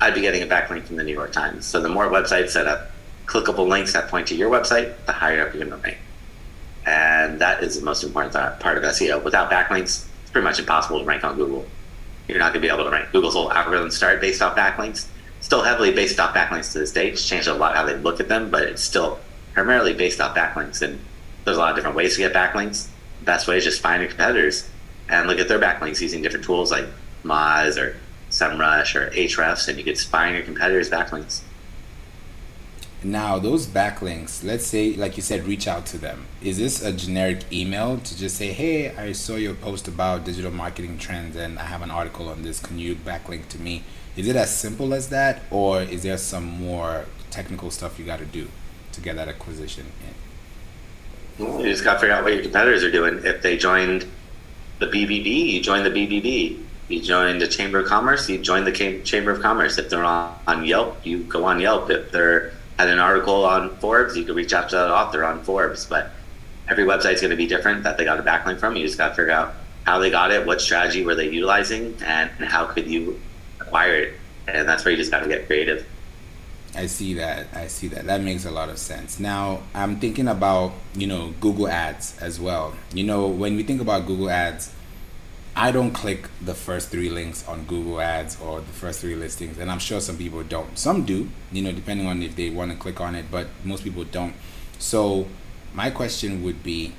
I'd 0.00 0.14
be 0.14 0.20
getting 0.20 0.42
a 0.42 0.46
backlink 0.46 0.84
from 0.84 0.96
the 0.96 1.04
New 1.04 1.12
York 1.12 1.32
Times. 1.32 1.64
So 1.64 1.80
the 1.80 1.88
more 1.88 2.06
websites 2.08 2.52
that 2.54 2.66
have 2.66 2.90
clickable 3.26 3.66
links 3.66 3.92
that 3.94 4.08
point 4.08 4.28
to 4.28 4.34
your 4.34 4.50
website, 4.50 4.94
the 5.06 5.12
higher 5.12 5.46
up 5.46 5.54
you're 5.54 5.64
going 5.64 5.80
to 5.80 5.84
rank. 5.84 5.98
And 6.84 7.40
that 7.40 7.62
is 7.62 7.78
the 7.78 7.84
most 7.84 8.04
important 8.04 8.32
part 8.60 8.78
of 8.78 8.84
SEO. 8.84 9.22
Without 9.24 9.50
backlinks, 9.50 10.06
it's 10.22 10.30
pretty 10.30 10.44
much 10.44 10.58
impossible 10.58 11.00
to 11.00 11.04
rank 11.04 11.24
on 11.24 11.36
Google. 11.36 11.66
You're 12.28 12.38
not 12.38 12.52
going 12.52 12.62
to 12.62 12.68
be 12.68 12.72
able 12.72 12.84
to 12.84 12.90
rank. 12.90 13.10
Google's 13.12 13.34
whole 13.34 13.52
algorithm 13.52 13.90
started 13.90 14.20
based 14.20 14.42
off 14.42 14.56
backlinks, 14.56 15.06
still 15.40 15.62
heavily 15.62 15.92
based 15.92 16.20
off 16.20 16.34
backlinks 16.34 16.72
to 16.72 16.78
this 16.78 16.92
day. 16.92 17.08
It's 17.08 17.26
changed 17.26 17.48
a 17.48 17.54
lot 17.54 17.74
how 17.74 17.84
they 17.84 17.96
look 17.96 18.20
at 18.20 18.28
them, 18.28 18.50
but 18.50 18.62
it's 18.64 18.82
still 18.82 19.18
primarily 19.54 19.94
based 19.94 20.20
off 20.20 20.36
backlinks. 20.36 20.82
And 20.82 21.00
there's 21.44 21.56
a 21.56 21.60
lot 21.60 21.70
of 21.70 21.76
different 21.76 21.96
ways 21.96 22.14
to 22.16 22.20
get 22.20 22.32
backlinks. 22.32 22.88
The 23.20 23.24
best 23.24 23.48
way 23.48 23.56
is 23.56 23.64
just 23.64 23.80
find 23.80 24.02
your 24.02 24.08
competitors 24.08 24.68
and 25.08 25.26
look 25.28 25.38
at 25.38 25.48
their 25.48 25.58
backlinks 25.58 26.00
using 26.00 26.22
different 26.22 26.44
tools 26.44 26.70
like 26.70 26.86
Moz 27.24 27.80
or 27.80 27.96
SEMrush 28.30 28.94
or 28.94 29.10
Ahrefs, 29.10 29.68
and 29.68 29.78
you 29.78 29.84
could 29.84 29.98
spy 29.98 30.28
on 30.28 30.34
your 30.34 30.42
competitors' 30.42 30.90
backlinks. 30.90 31.42
Now, 33.02 33.38
those 33.38 33.66
backlinks, 33.66 34.42
let's 34.42 34.66
say, 34.66 34.94
like 34.94 35.16
you 35.16 35.22
said, 35.22 35.46
reach 35.46 35.68
out 35.68 35.86
to 35.86 35.98
them. 35.98 36.26
Is 36.42 36.58
this 36.58 36.82
a 36.82 36.92
generic 36.92 37.40
email 37.52 37.98
to 37.98 38.18
just 38.18 38.36
say, 38.36 38.52
hey, 38.52 38.96
I 38.96 39.12
saw 39.12 39.36
your 39.36 39.54
post 39.54 39.86
about 39.86 40.24
digital 40.24 40.50
marketing 40.50 40.98
trends 40.98 41.36
and 41.36 41.58
I 41.58 41.64
have 41.64 41.82
an 41.82 41.90
article 41.90 42.28
on 42.28 42.42
this. 42.42 42.58
Can 42.58 42.78
you 42.78 42.96
backlink 42.96 43.48
to 43.50 43.60
me? 43.60 43.84
Is 44.16 44.26
it 44.26 44.34
as 44.34 44.54
simple 44.56 44.94
as 44.94 45.10
that, 45.10 45.42
or 45.50 45.82
is 45.82 46.02
there 46.02 46.16
some 46.16 46.44
more 46.44 47.04
technical 47.30 47.70
stuff 47.70 47.98
you 47.98 48.06
got 48.06 48.18
to 48.18 48.24
do 48.24 48.48
to 48.92 49.00
get 49.00 49.14
that 49.16 49.28
acquisition 49.28 49.86
in? 51.38 51.46
You 51.62 51.64
just 51.64 51.84
got 51.84 51.94
to 51.94 52.00
figure 52.00 52.14
out 52.14 52.24
what 52.24 52.32
your 52.32 52.42
competitors 52.42 52.82
are 52.82 52.90
doing. 52.90 53.20
If 53.24 53.42
they 53.42 53.58
joined 53.58 54.06
the 54.78 54.86
BBB, 54.86 55.52
you 55.52 55.60
join 55.60 55.84
the 55.84 55.90
BBB 55.90 56.65
you 56.88 57.00
join 57.00 57.38
the 57.38 57.48
Chamber 57.48 57.80
of 57.80 57.86
Commerce, 57.86 58.28
you 58.28 58.38
join 58.38 58.64
the 58.64 59.02
Chamber 59.04 59.30
of 59.30 59.40
Commerce. 59.40 59.78
If 59.78 59.90
they're 59.90 60.04
on, 60.04 60.64
Yelp, 60.64 61.04
you 61.04 61.24
go 61.24 61.44
on 61.44 61.60
Yelp. 61.60 61.90
If 61.90 62.12
they're 62.12 62.52
had 62.78 62.88
an 62.88 62.98
article 62.98 63.44
on 63.44 63.76
Forbes, 63.78 64.16
you 64.16 64.24
can 64.24 64.34
reach 64.34 64.52
out 64.52 64.68
to 64.70 64.76
that 64.76 64.90
author 64.90 65.24
on 65.24 65.42
Forbes. 65.42 65.86
But 65.86 66.10
every 66.68 66.84
website's 66.84 67.20
going 67.20 67.30
to 67.30 67.36
be 67.36 67.46
different 67.46 67.82
that 67.84 67.96
they 67.96 68.04
got 68.04 68.20
a 68.20 68.22
backlink 68.22 68.60
from. 68.60 68.76
You 68.76 68.84
just 68.84 68.98
got 68.98 69.08
to 69.08 69.14
figure 69.14 69.32
out 69.32 69.54
how 69.84 69.98
they 69.98 70.10
got 70.10 70.30
it, 70.30 70.46
what 70.46 70.60
strategy 70.60 71.04
were 71.04 71.14
they 71.14 71.30
utilizing, 71.30 71.96
and 72.04 72.30
how 72.30 72.66
could 72.66 72.86
you 72.86 73.20
acquire 73.60 73.94
it. 73.94 74.14
And 74.46 74.68
that's 74.68 74.84
where 74.84 74.92
you 74.92 74.96
just 74.96 75.10
got 75.10 75.20
to 75.20 75.28
get 75.28 75.46
creative. 75.46 75.86
I 76.74 76.86
see 76.86 77.14
that. 77.14 77.46
I 77.54 77.68
see 77.68 77.88
that. 77.88 78.04
That 78.04 78.20
makes 78.20 78.44
a 78.44 78.50
lot 78.50 78.68
of 78.68 78.78
sense. 78.78 79.18
Now, 79.18 79.62
I'm 79.74 79.98
thinking 79.98 80.28
about, 80.28 80.72
you 80.94 81.06
know, 81.06 81.32
Google 81.40 81.68
Ads 81.68 82.18
as 82.20 82.38
well. 82.38 82.74
You 82.92 83.04
know, 83.04 83.26
when 83.28 83.56
we 83.56 83.62
think 83.62 83.80
about 83.80 84.06
Google 84.06 84.28
Ads, 84.28 84.72
I 85.58 85.72
don't 85.72 85.92
click 85.92 86.28
the 86.44 86.52
first 86.52 86.90
three 86.90 87.08
links 87.08 87.48
on 87.48 87.64
Google 87.64 87.98
Ads 87.98 88.38
or 88.42 88.60
the 88.60 88.66
first 88.66 89.00
three 89.00 89.14
listings, 89.14 89.56
and 89.56 89.70
I'm 89.70 89.78
sure 89.78 90.00
some 90.00 90.18
people 90.18 90.42
don't. 90.42 90.78
Some 90.78 91.06
do, 91.06 91.30
you 91.50 91.62
know, 91.62 91.72
depending 91.72 92.06
on 92.06 92.22
if 92.22 92.36
they 92.36 92.50
want 92.50 92.72
to 92.72 92.76
click 92.76 93.00
on 93.00 93.14
it, 93.14 93.30
but 93.30 93.48
most 93.64 93.82
people 93.82 94.04
don't. 94.04 94.34
So, 94.78 95.26
my 95.72 95.88
question 95.88 96.42
would 96.42 96.62
be 96.62 96.92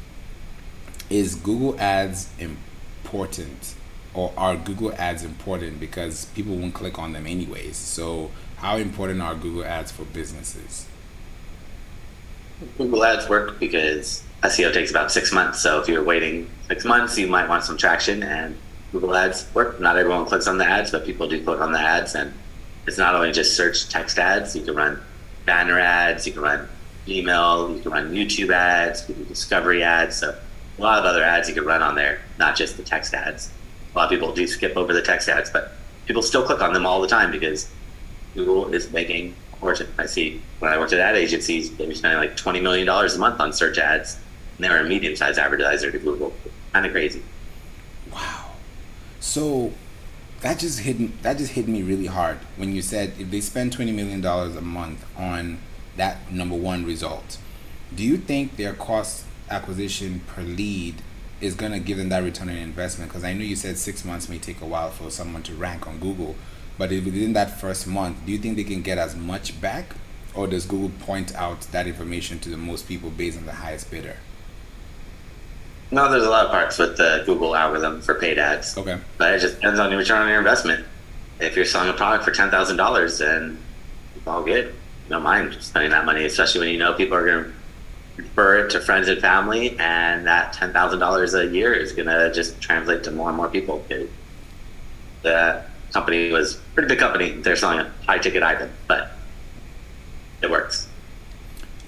Is 1.08 1.36
Google 1.36 1.80
Ads 1.80 2.30
important 2.39 3.76
or 4.15 4.34
are 4.36 4.56
Google 4.56 4.91
ads 4.96 5.24
important 5.24 5.80
because 5.80 6.26
people 6.26 6.56
won't 6.56 6.74
click 6.74 6.98
on 6.98 7.13
them 7.13 7.28
anyways? 7.28 7.78
So, 7.78 8.32
how 8.58 8.78
important 8.78 9.22
are 9.22 9.36
Google 9.36 9.63
ads 9.63 9.91
for 9.91 10.04
businesses? 10.06 10.88
Google 12.80 13.06
ads 13.06 13.30
work 13.30 13.60
because 13.60 14.24
SEO 14.48 14.74
takes 14.74 14.92
about 14.92 15.12
six 15.12 15.32
months. 15.32 15.60
So, 15.60 15.80
if 15.80 15.88
you're 15.88 16.04
waiting 16.04 16.50
six 16.68 16.86
months, 16.86 17.18
you 17.18 17.28
might 17.28 17.48
want 17.48 17.64
some 17.64 17.78
traction, 17.78 18.24
and 18.24 18.58
Google 18.92 19.16
ads 19.16 19.48
work. 19.54 19.80
Not 19.80 19.98
everyone 19.98 20.26
clicks 20.26 20.48
on 20.48 20.58
the 20.58 20.66
ads, 20.66 20.92
but 20.92 21.06
people 21.06 21.28
do 21.28 21.44
click 21.44 21.60
on 21.60 21.72
the 21.72 21.80
ads. 21.80 22.16
And 22.16 22.34
it's 22.86 22.98
not 22.98 23.16
only 23.16 23.32
just 23.32 23.56
search 23.56 23.90
text 23.90 24.18
ads, 24.18 24.56
you 24.56 24.64
can 24.64 24.76
run 24.76 25.02
banner 25.46 25.80
ads, 25.80 26.26
you 26.26 26.34
can 26.34 26.42
run 26.42 26.68
email, 27.08 27.76
you 27.76 27.82
can 27.82 27.92
run 27.92 28.12
YouTube 28.14 28.52
ads, 28.52 29.08
you 29.08 29.16
can 29.16 29.24
do 29.24 29.30
discovery 29.30 29.84
ads. 29.84 30.18
So, 30.18 30.38
a 30.78 30.82
lot 30.82 31.00
of 31.00 31.06
other 31.06 31.24
ads 31.24 31.50
you 31.50 31.56
can 31.56 31.66
run 31.66 31.82
on 31.82 31.96
there, 31.96 32.22
not 32.38 32.56
just 32.56 32.78
the 32.78 32.84
text 32.84 33.14
ads. 33.14 33.52
A 33.94 33.98
lot 33.98 34.06
of 34.06 34.10
people 34.10 34.34
do 34.34 34.48
skip 34.48 34.78
over 34.78 34.94
the 34.94 35.02
text 35.02 35.28
ads, 35.28 35.50
but 35.50 35.74
people 36.06 36.22
still 36.22 36.46
click 36.46 36.62
on 36.62 36.74
them 36.74 36.86
all 36.86 37.02
the 37.02 37.08
time 37.08 37.32
because 37.32 37.70
Google 38.36 38.74
is 38.74 38.92
making 38.92 39.36
fortune. 39.60 39.88
I 39.98 40.06
see 40.06 40.42
when 40.60 40.72
I 40.72 40.78
worked 40.78 40.94
at 40.94 41.00
ad 41.00 41.16
agencies, 41.16 41.76
they 41.76 41.86
were 41.86 41.96
spending 41.96 42.20
like 42.20 42.38
$20 42.38 42.62
million 42.62 42.88
a 42.88 43.18
month 43.18 43.40
on 43.40 43.52
search 43.54 43.78
ads, 43.78 44.20
they 44.60 44.70
were 44.70 44.80
a 44.80 44.84
medium 44.84 45.15
sized 45.15 45.39
advertiser 45.39 45.91
to 45.91 46.00
Google. 46.00 46.34
Kind 46.74 46.86
of 46.86 46.91
crazy. 46.91 47.22
Wow. 48.12 48.52
So 49.20 49.74
that 50.41 50.60
just 50.60 50.80
hit 50.80 51.22
that 51.24 51.38
just 51.38 51.54
hit 51.54 51.67
me 51.67 51.82
really 51.82 52.06
hard 52.06 52.38
when 52.56 52.74
you 52.74 52.82
said 52.82 53.13
if 53.20 53.32
they 53.32 53.41
spend 53.41 53.74
twenty 53.74 53.91
million 53.91 54.22
dollars 54.22 54.56
a 54.56 54.62
month 54.62 55.06
on 55.17 55.60
that 55.96 56.32
number 56.32 56.56
one 56.56 56.86
result, 56.86 57.38
do 57.96 58.04
you 58.04 58.17
think 58.17 58.56
their 58.58 58.74
cost 58.74 59.26
acquisition 59.50 60.22
per 60.28 60.41
lead 60.41 60.96
is 61.39 61.56
going 61.56 61.72
to 61.72 61.80
give 61.80 61.98
them 61.98 62.10
that 62.10 62.24
return 62.24 62.50
on 62.50 62.56
investment 62.56 63.10
because 63.10 63.24
i 63.24 63.32
know 63.34 63.43
you 63.43 63.56
said 63.56 63.78
six 63.78 64.04
months 64.04 64.28
may 64.28 64.38
take 64.38 64.60
a 64.62 64.65
while 64.65 64.89
for 64.89 65.10
someone 65.10 65.43
to 65.43 65.54
rank 65.54 65.88
on 65.88 66.00
google 66.00 66.36
but 66.78 66.89
within 66.89 67.34
that 67.34 67.60
first 67.60 67.88
month 67.88 68.17
do 68.26 68.32
you 68.32 68.38
think 68.38 68.56
they 68.58 68.63
can 68.63 68.82
get 68.82 68.98
as 68.98 69.15
much 69.15 69.60
back 69.62 69.96
or 70.34 70.48
does 70.48 70.65
google 70.65 70.91
point 71.06 71.34
out 71.36 71.62
that 71.72 71.88
information 71.88 72.39
to 72.39 72.50
the 72.50 72.58
most 72.58 72.88
people 72.88 73.10
based 73.10 73.38
on 73.38 73.46
the 73.46 73.54
highest 73.54 73.89
bidder 73.89 74.17
no 75.91 76.12
there's 76.12 76.26
a 76.26 76.30
lot 76.30 76.45
of 76.45 76.52
parts 76.52 76.78
with 76.78 76.97
the 76.97 77.23
google 77.26 77.56
algorithm 77.56 78.02
for 78.02 78.15
paid 78.15 78.38
ads. 78.38 78.78
Okay. 78.78 78.97
But 79.17 79.36
it 79.36 79.39
just 79.39 79.56
depends 79.56 79.80
on 79.80 79.89
your 79.89 80.00
return 80.00 80.21
on 80.21 80.30
your 80.30 80.39
investment. 80.39 80.86
If 81.39 81.56
you're 81.56 81.65
selling 81.65 81.89
a 81.89 81.93
product 81.93 82.26
for 82.26 82.32
$10000 82.32 83.19
then 83.19 83.58
it's 84.15 84.28
all 84.28 84.43
good. 84.43 84.67
You 84.67 85.10
don't 85.10 85.23
mind 85.23 85.58
spending 85.62 85.91
that 85.91 86.06
money 86.06 86.26
especially 86.26 86.62
when 86.62 86.69
you 86.69 86.80
know 86.80 86.93
people 86.93 87.15
are 87.15 87.26
going 87.26 87.43
to 87.45 87.54
refer 88.17 88.65
it 88.65 88.71
to 88.71 88.82
friends 88.82 89.08
and 89.08 89.21
family, 89.21 89.78
and 89.80 90.26
that 90.28 90.54
ten 90.54 90.73
thousand 90.73 91.00
dollars 91.00 91.34
a 91.34 91.45
year 91.45 91.73
is 91.73 91.93
going 91.93 92.08
to 92.08 92.34
just 92.34 92.60
translate 92.60 93.04
to 93.04 93.12
more 93.12 93.30
and 93.30 93.38
more 93.38 93.47
people. 93.47 93.86
The 95.21 95.63
company 95.93 96.32
was 96.32 96.56
pretty 96.73 96.89
big 96.89 97.00
company; 97.00 97.32
they're 97.32 97.56
selling 97.56 97.80
a 97.80 97.91
high 98.06 98.17
ticket 98.17 98.43
item, 98.43 98.71
but 98.88 99.12
it 100.41 100.50
works. 100.50 100.88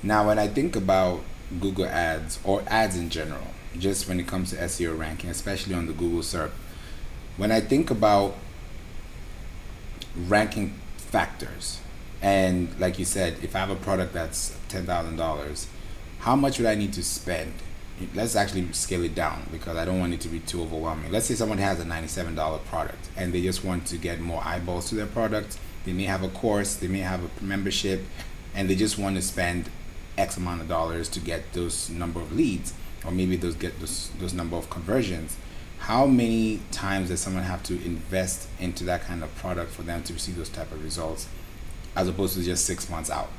Now, 0.01 0.27
when 0.27 0.39
I 0.39 0.47
think 0.47 0.75
about 0.75 1.21
Google 1.59 1.85
Ads 1.85 2.39
or 2.43 2.63
ads 2.67 2.95
in 2.95 3.09
general, 3.09 3.47
just 3.77 4.07
when 4.07 4.19
it 4.19 4.27
comes 4.27 4.51
to 4.51 4.57
SEO 4.57 4.97
ranking, 4.97 5.29
especially 5.29 5.73
on 5.73 5.85
the 5.85 5.93
Google 5.93 6.21
SERP, 6.21 6.51
when 7.37 7.51
I 7.51 7.61
think 7.61 7.91
about 7.91 8.35
ranking 10.15 10.73
factors, 10.97 11.79
and 12.21 12.77
like 12.79 12.99
you 12.99 13.05
said, 13.05 13.37
if 13.43 13.55
I 13.55 13.59
have 13.59 13.69
a 13.69 13.75
product 13.75 14.13
that's 14.13 14.57
ten 14.67 14.85
thousand 14.85 15.15
dollars 15.15 15.67
how 16.19 16.35
much 16.35 16.57
would 16.59 16.67
I 16.67 16.75
need 16.75 16.93
to 16.93 17.03
spend? 17.03 17.53
Let's 18.13 18.35
actually 18.35 18.71
scale 18.73 19.03
it 19.03 19.15
down 19.15 19.47
because 19.51 19.77
I 19.77 19.85
don't 19.85 19.99
want 19.99 20.13
it 20.13 20.21
to 20.21 20.29
be 20.29 20.39
too 20.39 20.61
overwhelming. 20.61 21.11
Let's 21.11 21.25
say 21.25 21.35
someone 21.35 21.57
has 21.57 21.79
a 21.79 21.85
$97 21.85 22.63
product 22.65 23.09
and 23.17 23.33
they 23.33 23.41
just 23.41 23.63
want 23.63 23.85
to 23.87 23.97
get 23.97 24.19
more 24.19 24.41
eyeballs 24.43 24.89
to 24.89 24.95
their 24.95 25.05
product. 25.05 25.57
They 25.85 25.93
may 25.93 26.03
have 26.03 26.23
a 26.23 26.29
course, 26.29 26.75
they 26.75 26.87
may 26.87 26.99
have 26.99 27.23
a 27.23 27.43
membership, 27.43 28.03
and 28.53 28.69
they 28.69 28.75
just 28.75 28.97
want 28.97 29.15
to 29.15 29.21
spend 29.21 29.69
X 30.17 30.37
amount 30.37 30.61
of 30.61 30.67
dollars 30.67 31.07
to 31.09 31.19
get 31.19 31.53
those 31.53 31.89
number 31.89 32.19
of 32.19 32.33
leads 32.33 32.73
or 33.05 33.11
maybe 33.11 33.35
those 33.35 33.55
get 33.55 33.79
those, 33.79 34.11
those 34.19 34.33
number 34.33 34.55
of 34.55 34.69
conversions. 34.69 35.37
How 35.79 36.05
many 36.05 36.59
times 36.71 37.09
does 37.09 37.21
someone 37.21 37.43
have 37.43 37.63
to 37.63 37.73
invest 37.85 38.47
into 38.59 38.83
that 38.85 39.03
kind 39.03 39.23
of 39.23 39.33
product 39.35 39.71
for 39.71 39.83
them 39.83 40.03
to 40.03 40.13
receive 40.13 40.35
those 40.35 40.49
type 40.49 40.71
of 40.71 40.83
results 40.83 41.27
as 41.95 42.07
opposed 42.07 42.35
to 42.35 42.43
just 42.43 42.65
six 42.65 42.89
months 42.89 43.09
out? 43.09 43.29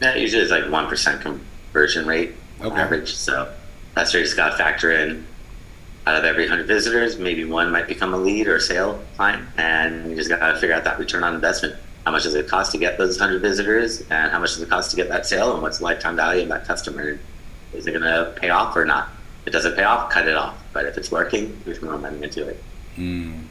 Yeah, 0.00 0.14
usually 0.14 0.42
it's 0.42 0.50
like 0.50 0.70
one 0.70 0.86
percent 0.86 1.22
conversion 1.22 2.06
rate 2.06 2.34
okay. 2.60 2.76
average. 2.76 3.14
So 3.14 3.52
that's 3.94 4.12
where 4.12 4.20
you 4.20 4.26
just 4.26 4.36
got 4.36 4.50
to 4.50 4.56
factor 4.56 4.92
in 4.92 5.26
out 6.06 6.16
of 6.16 6.24
every 6.24 6.48
hundred 6.48 6.66
visitors, 6.66 7.18
maybe 7.18 7.44
one 7.44 7.70
might 7.70 7.86
become 7.86 8.14
a 8.14 8.16
lead 8.16 8.48
or 8.48 8.56
a 8.56 8.60
sale 8.60 9.02
client, 9.16 9.46
and 9.58 10.10
you 10.10 10.16
just 10.16 10.28
got 10.28 10.52
to 10.52 10.58
figure 10.58 10.74
out 10.74 10.84
that 10.84 10.98
return 10.98 11.22
on 11.22 11.34
investment. 11.34 11.76
How 12.04 12.12
much 12.12 12.22
does 12.22 12.34
it 12.34 12.48
cost 12.48 12.72
to 12.72 12.78
get 12.78 12.96
those 12.96 13.18
hundred 13.18 13.42
visitors, 13.42 14.00
and 14.10 14.32
how 14.32 14.38
much 14.38 14.54
does 14.54 14.62
it 14.62 14.68
cost 14.68 14.90
to 14.90 14.96
get 14.96 15.08
that 15.08 15.26
sale, 15.26 15.52
and 15.52 15.62
what's 15.62 15.78
the 15.78 15.84
lifetime 15.84 16.16
value 16.16 16.42
of 16.42 16.48
that 16.48 16.66
customer? 16.66 17.18
Is 17.72 17.86
it 17.86 17.92
going 17.92 18.02
to 18.02 18.34
pay 18.36 18.50
off 18.50 18.76
or 18.76 18.84
not? 18.84 19.10
If 19.42 19.48
it 19.48 19.50
doesn't 19.50 19.76
pay 19.76 19.84
off, 19.84 20.10
cut 20.10 20.28
it 20.28 20.36
off. 20.36 20.62
But 20.72 20.86
if 20.86 20.98
it's 20.98 21.10
working, 21.10 21.60
there's 21.64 21.80
more 21.80 21.98
money 21.98 22.22
into 22.22 22.46
it. 22.46 22.62
Mm. 22.96 23.44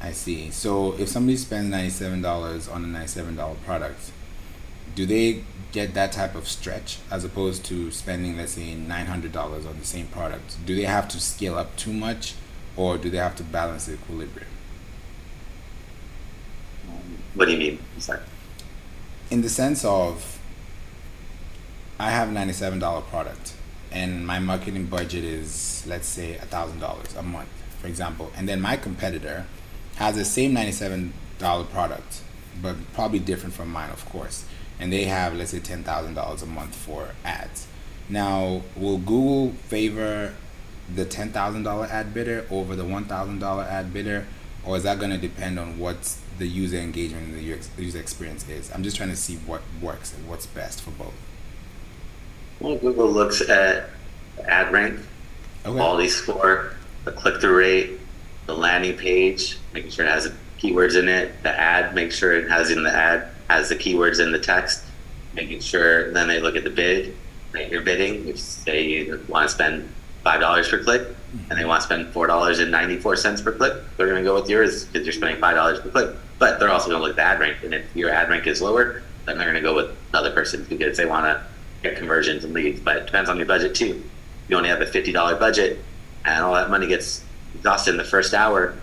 I 0.00 0.12
see. 0.12 0.50
So 0.50 0.94
if 0.98 1.08
somebody 1.08 1.36
spends 1.36 1.68
ninety-seven 1.68 2.22
dollars 2.22 2.68
on 2.68 2.84
a 2.84 2.86
ninety-seven 2.86 3.36
dollar 3.36 3.56
product, 3.64 4.12
do 4.94 5.06
they 5.06 5.42
get 5.72 5.94
that 5.94 6.10
type 6.10 6.34
of 6.34 6.48
stretch 6.48 6.98
as 7.10 7.22
opposed 7.22 7.64
to 7.66 7.90
spending 7.90 8.36
let's 8.36 8.52
say 8.52 8.74
$900 8.74 9.68
on 9.68 9.78
the 9.78 9.84
same 9.84 10.06
product 10.06 10.56
do 10.64 10.74
they 10.74 10.84
have 10.84 11.06
to 11.08 11.20
scale 11.20 11.56
up 11.56 11.76
too 11.76 11.92
much 11.92 12.34
or 12.76 12.96
do 12.96 13.10
they 13.10 13.18
have 13.18 13.36
to 13.36 13.42
balance 13.42 13.84
the 13.86 13.94
equilibrium 13.94 14.48
what 17.34 17.44
do 17.44 17.52
you 17.52 17.58
mean 17.58 17.78
sorry 17.98 18.20
in 19.30 19.42
the 19.42 19.48
sense 19.48 19.84
of 19.84 20.35
i 21.98 22.10
have 22.10 22.28
a 22.28 22.32
$97 22.32 23.06
product 23.06 23.54
and 23.90 24.26
my 24.26 24.38
marketing 24.38 24.86
budget 24.86 25.24
is 25.24 25.84
let's 25.86 26.08
say 26.08 26.38
$1000 26.50 27.16
a 27.18 27.22
month 27.22 27.48
for 27.80 27.86
example 27.86 28.30
and 28.36 28.48
then 28.48 28.60
my 28.60 28.76
competitor 28.76 29.46
has 29.96 30.16
the 30.16 30.24
same 30.24 30.54
$97 30.54 31.10
product 31.70 32.22
but 32.60 32.76
probably 32.94 33.18
different 33.18 33.54
from 33.54 33.70
mine 33.70 33.90
of 33.90 34.04
course 34.06 34.44
and 34.78 34.92
they 34.92 35.04
have 35.04 35.34
let's 35.34 35.50
say 35.50 35.60
ten 35.60 35.82
thousand 35.82 36.14
dollars 36.14 36.42
a 36.42 36.46
month 36.46 36.74
for 36.74 37.10
ads. 37.24 37.66
Now, 38.08 38.62
will 38.76 38.98
Google 38.98 39.52
favor 39.68 40.34
the 40.94 41.04
ten 41.04 41.32
thousand 41.32 41.64
dollar 41.64 41.86
ad 41.86 42.14
bidder 42.14 42.46
over 42.50 42.76
the 42.76 42.84
one 42.84 43.04
thousand 43.04 43.38
dollar 43.38 43.64
ad 43.64 43.92
bidder, 43.92 44.26
or 44.64 44.76
is 44.76 44.82
that 44.84 44.98
going 44.98 45.10
to 45.10 45.18
depend 45.18 45.58
on 45.58 45.78
what 45.78 46.16
the 46.38 46.46
user 46.46 46.76
engagement 46.76 47.28
and 47.28 47.36
the 47.36 47.82
user 47.82 47.98
experience 47.98 48.48
is? 48.48 48.70
I'm 48.72 48.82
just 48.82 48.96
trying 48.96 49.10
to 49.10 49.16
see 49.16 49.36
what 49.36 49.62
works 49.80 50.14
and 50.14 50.28
what's 50.28 50.46
best 50.46 50.82
for 50.82 50.90
both. 50.90 51.14
Well, 52.60 52.76
Google 52.76 53.10
looks 53.10 53.40
at 53.48 53.90
ad 54.46 54.72
rank, 54.72 54.98
okay. 55.64 55.76
quality 55.76 56.08
score, 56.08 56.74
the 57.04 57.12
click 57.12 57.40
through 57.40 57.56
rate, 57.56 58.00
the 58.46 58.54
landing 58.54 58.96
page, 58.96 59.58
making 59.74 59.90
sure 59.90 60.06
it 60.06 60.10
has 60.10 60.32
keywords 60.58 60.98
in 60.98 61.08
it, 61.08 61.42
the 61.42 61.50
ad, 61.50 61.94
make 61.94 62.12
sure 62.12 62.32
it 62.32 62.48
has 62.48 62.70
in 62.70 62.82
the 62.82 62.94
ad 62.94 63.28
has 63.48 63.68
the 63.68 63.76
keywords 63.76 64.20
in 64.20 64.32
the 64.32 64.38
text, 64.38 64.82
making 65.34 65.60
sure 65.60 66.12
then 66.12 66.28
they 66.28 66.40
look 66.40 66.56
at 66.56 66.64
the 66.64 66.70
bid 66.70 67.14
that 67.52 67.70
you're 67.70 67.82
bidding. 67.82 68.26
If 68.28 68.38
say 68.38 68.84
you 68.84 69.24
want 69.28 69.48
to 69.48 69.54
spend 69.54 69.92
five 70.24 70.40
dollars 70.40 70.68
per 70.68 70.82
click 70.82 71.06
and 71.50 71.58
they 71.58 71.64
want 71.64 71.82
to 71.82 71.86
spend 71.86 72.12
four 72.12 72.26
dollars 72.26 72.58
and 72.58 72.70
ninety 72.70 72.98
four 72.98 73.16
cents 73.16 73.40
per 73.40 73.52
click, 73.52 73.74
they're 73.96 74.08
going 74.08 74.22
to 74.22 74.28
go 74.28 74.34
with 74.34 74.50
yours 74.50 74.84
because 74.84 75.06
you're 75.06 75.12
spending 75.12 75.40
five 75.40 75.54
dollars 75.54 75.78
per 75.80 75.90
click. 75.90 76.16
But 76.38 76.58
they're 76.58 76.70
also 76.70 76.88
going 76.90 77.00
to 77.00 77.02
look 77.02 77.10
at 77.10 77.16
the 77.16 77.22
ad 77.22 77.40
rank, 77.40 77.58
and 77.62 77.72
if 77.74 77.84
your 77.94 78.10
ad 78.10 78.28
rank 78.28 78.46
is 78.46 78.60
lower, 78.60 79.02
then 79.24 79.38
they're 79.38 79.50
going 79.50 79.62
to 79.62 79.68
go 79.68 79.74
with 79.74 79.96
another 80.10 80.32
person 80.32 80.66
because 80.68 80.96
they 80.96 81.06
want 81.06 81.24
to 81.26 81.42
get 81.42 81.55
conversions 81.82 82.44
and 82.44 82.54
leads. 82.54 82.80
But 82.80 82.96
it 82.96 83.06
depends 83.06 83.30
on 83.30 83.36
your 83.36 83.46
budget 83.46 83.74
too. 83.74 84.02
You 84.48 84.56
only 84.56 84.68
have 84.68 84.80
a 84.80 84.86
fifty 84.86 85.12
dollar 85.12 85.36
budget 85.36 85.78
and 86.26 86.44
all 86.44 86.54
that 86.54 86.70
money 86.70 86.86
gets 86.86 87.22
exhausted 87.54 87.92
in 87.92 87.96
the 87.96 88.04
first 88.04 88.34
hour, 88.34 88.74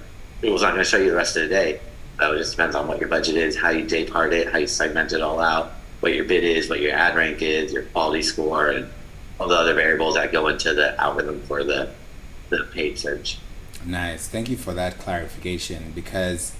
Google's 0.41 0.62
not 0.62 0.71
going 0.71 0.84
to 0.84 0.89
show 0.89 0.97
you 0.97 1.10
the 1.10 1.15
rest 1.15 1.36
of 1.36 1.43
the 1.43 1.49
day. 1.49 1.79
So 2.19 2.34
it 2.34 2.38
just 2.38 2.51
depends 2.51 2.75
on 2.75 2.88
what 2.88 2.99
your 2.99 3.10
budget 3.10 3.36
is, 3.36 3.58
how 3.58 3.69
you 3.69 3.86
day 3.86 4.06
part 4.06 4.34
it, 4.34 4.51
how 4.51 4.60
you 4.60 4.67
segment 4.67 5.12
it 5.13 5.21
all 5.21 5.39
out, 5.39 5.73
what 5.99 6.13
your 6.13 6.25
bid 6.25 6.43
is, 6.43 6.69
what 6.69 6.79
your 6.79 6.93
ad 6.93 7.15
rank 7.15 7.41
is, 7.41 7.73
your 7.73 7.84
quality 7.84 8.21
score, 8.21 8.69
and 8.69 8.89
all 9.39 9.47
the 9.47 9.56
other 9.56 9.73
variables 9.73 10.15
that 10.15 10.32
go 10.32 10.47
into 10.47 10.73
the 10.73 10.99
algorithm 10.99 11.41
for 11.43 11.63
the 11.63 11.91
the 12.49 12.65
paid 12.71 12.97
search. 12.97 13.39
Nice. 13.86 14.27
Thank 14.27 14.49
you 14.49 14.58
for 14.58 14.73
that 14.73 14.99
clarification 14.99 15.91
because 15.95 16.53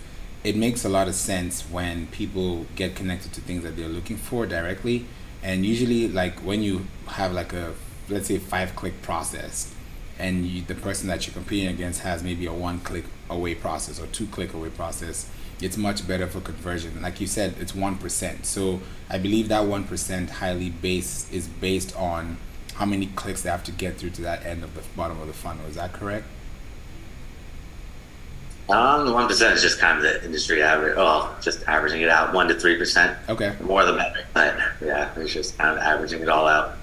it 0.44 0.56
makes 0.56 0.84
a 0.84 0.90
lot 0.90 1.08
of 1.08 1.14
sense 1.14 1.62
when 1.62 2.08
people 2.08 2.66
get 2.76 2.96
connected 2.96 3.32
to 3.34 3.42
things 3.42 3.64
that 3.64 3.78
they're 3.78 3.88
looking 3.88 4.18
for 4.18 4.46
directly. 4.46 5.06
And 5.44 5.66
usually, 5.66 6.08
like 6.08 6.40
when 6.40 6.64
you 6.64 6.88
have 7.08 7.34
like 7.34 7.54
a 7.54 7.74
let's 8.10 8.28
say 8.28 8.38
five 8.38 8.76
click 8.76 9.02
process, 9.02 9.74
and 10.18 10.46
you, 10.46 10.62
the 10.62 10.76
person 10.76 11.08
that 11.08 11.26
you're 11.26 11.34
competing 11.34 11.68
against 11.68 12.02
has 12.02 12.24
maybe 12.24 12.46
a 12.46 12.54
one 12.54 12.80
click 12.80 13.06
away 13.30 13.56
process 13.56 14.00
or 14.00 14.08
two 14.08 14.28
click 14.28 14.54
away 14.54 14.70
process, 14.70 15.30
it's 15.62 15.78
much 15.78 16.08
better 16.08 16.28
for 16.28 16.40
conversion. 16.40 17.02
Like 17.02 17.20
you 17.20 17.28
said, 17.28 17.56
it's 17.60 17.76
one 17.76 17.98
percent. 17.98 18.46
So 18.46 18.82
I 19.10 19.18
believe 19.18 19.50
that 19.50 19.66
one 19.66 19.84
percent 19.84 20.30
highly 20.30 20.70
base 20.70 21.32
is 21.32 21.48
based 21.48 21.96
on 21.96 22.38
how 22.76 22.86
many 22.86 23.08
clicks 23.08 23.44
they 23.44 23.50
have 23.50 23.64
to 23.66 23.72
get 23.72 23.98
through 23.98 24.12
to 24.12 24.22
that 24.24 24.46
end 24.46 24.64
of 24.64 24.74
the 24.76 24.82
bottom 24.96 25.20
of 25.20 25.28
the 25.28 25.34
funnel. 25.34 25.66
Is 25.68 25.76
that 25.76 25.94
correct? 25.94 26.26
Um, 28.70 29.06
the 29.06 29.14
one 29.14 29.28
percent 29.28 29.56
is 29.56 29.62
just 29.62 29.80
kind 29.80 29.98
of 29.98 30.04
the 30.04 30.24
industry 30.24 30.64
average. 30.64 30.96
Oh, 30.98 31.36
just 31.42 31.68
averaging 31.68 32.02
it 32.02 32.10
out, 32.10 32.34
one 32.34 32.48
to 32.48 32.60
three 32.60 32.78
percent. 32.78 33.18
Okay. 33.28 33.56
More 33.62 33.84
the 33.86 33.94
better. 33.94 34.26
But 34.34 34.58
yeah, 34.82 35.12
it's 35.18 35.34
just 35.34 35.58
kind 35.58 35.78
of 35.78 35.84
averaging 35.84 36.22
it 36.22 36.30
all 36.30 36.48
out. 36.48 36.76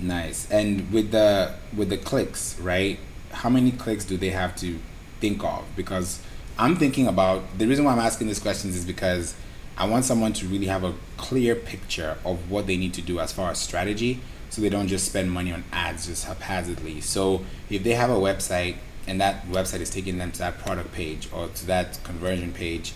Nice. 0.00 0.50
And 0.50 0.90
with 0.92 1.12
the 1.12 1.54
with 1.76 1.88
the 1.88 1.98
clicks, 1.98 2.58
right? 2.58 2.98
How 3.32 3.48
many 3.48 3.70
clicks 3.70 4.04
do 4.04 4.16
they 4.16 4.30
have 4.30 4.56
to 4.56 4.78
think 5.20 5.44
of? 5.44 5.64
Because 5.76 6.20
I'm 6.58 6.76
thinking 6.76 7.06
about 7.06 7.58
the 7.58 7.66
reason 7.66 7.84
why 7.84 7.92
I'm 7.92 8.00
asking 8.00 8.26
these 8.26 8.40
questions 8.40 8.76
is 8.76 8.84
because 8.84 9.34
I 9.78 9.86
want 9.86 10.04
someone 10.04 10.32
to 10.34 10.46
really 10.46 10.66
have 10.66 10.84
a 10.84 10.94
clear 11.16 11.54
picture 11.54 12.18
of 12.24 12.50
what 12.50 12.66
they 12.66 12.76
need 12.76 12.92
to 12.94 13.02
do 13.02 13.20
as 13.20 13.32
far 13.32 13.50
as 13.50 13.58
strategy 13.58 14.20
so 14.50 14.60
they 14.60 14.68
don't 14.68 14.88
just 14.88 15.06
spend 15.06 15.30
money 15.30 15.52
on 15.52 15.64
ads 15.72 16.06
just 16.06 16.24
haphazardly. 16.24 17.00
So 17.00 17.44
if 17.70 17.84
they 17.84 17.94
have 17.94 18.10
a 18.10 18.16
website 18.16 18.76
and 19.06 19.20
that 19.20 19.46
website 19.48 19.80
is 19.80 19.90
taking 19.90 20.18
them 20.18 20.32
to 20.32 20.38
that 20.38 20.58
product 20.58 20.92
page 20.92 21.28
or 21.32 21.48
to 21.48 21.66
that 21.66 22.02
conversion 22.04 22.52
page, 22.52 22.94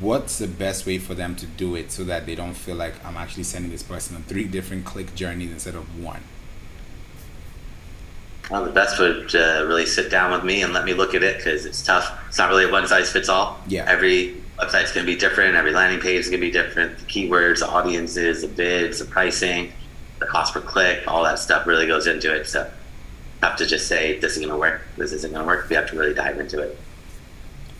what's 0.00 0.38
the 0.38 0.46
best 0.46 0.86
way 0.86 0.98
for 0.98 1.14
them 1.14 1.34
to 1.36 1.46
do 1.46 1.74
it 1.74 1.90
so 1.90 2.04
that 2.04 2.26
they 2.26 2.34
don't 2.34 2.54
feel 2.54 2.76
like 2.76 3.04
I'm 3.04 3.16
actually 3.16 3.44
sending 3.44 3.70
this 3.70 3.82
person 3.82 4.16
on 4.16 4.22
three 4.24 4.44
different 4.44 4.84
click 4.84 5.14
journeys 5.14 5.50
instead 5.50 5.74
of 5.74 6.02
one? 6.02 6.22
Well, 8.50 8.64
the 8.64 8.70
best 8.70 9.00
would 9.00 9.34
uh, 9.34 9.64
really 9.66 9.86
sit 9.86 10.10
down 10.10 10.30
with 10.30 10.44
me 10.44 10.62
and 10.62 10.72
let 10.72 10.84
me 10.84 10.94
look 10.94 11.14
at 11.14 11.22
it 11.22 11.38
because 11.38 11.66
it's 11.66 11.82
tough. 11.82 12.16
It's 12.28 12.38
not 12.38 12.48
really 12.48 12.64
a 12.64 12.70
one 12.70 12.86
size 12.86 13.10
fits 13.10 13.28
all. 13.28 13.58
Yeah. 13.66 13.84
Every 13.88 14.36
website's 14.58 14.92
going 14.92 15.04
to 15.04 15.12
be 15.12 15.16
different. 15.16 15.56
Every 15.56 15.72
landing 15.72 16.00
page 16.00 16.20
is 16.20 16.28
going 16.28 16.40
to 16.40 16.46
be 16.46 16.52
different. 16.52 16.98
The 16.98 17.04
keywords, 17.06 17.58
the 17.58 17.68
audiences, 17.68 18.42
the 18.42 18.48
bids, 18.48 19.00
the 19.00 19.04
pricing, 19.04 19.72
the 20.20 20.26
cost 20.26 20.54
per 20.54 20.60
click, 20.60 21.02
all 21.08 21.24
that 21.24 21.40
stuff 21.40 21.66
really 21.66 21.86
goes 21.88 22.06
into 22.06 22.32
it. 22.32 22.46
So 22.46 22.70
have 23.48 23.56
to 23.58 23.66
just 23.66 23.86
say 23.86 24.18
this 24.18 24.32
is 24.32 24.38
going 24.38 24.50
to 24.50 24.56
work, 24.56 24.82
this 24.96 25.12
isn't 25.12 25.32
going 25.32 25.42
to 25.42 25.46
work. 25.46 25.68
We 25.68 25.76
have 25.76 25.88
to 25.90 25.98
really 25.98 26.14
dive 26.14 26.38
into 26.38 26.60
it. 26.60 26.78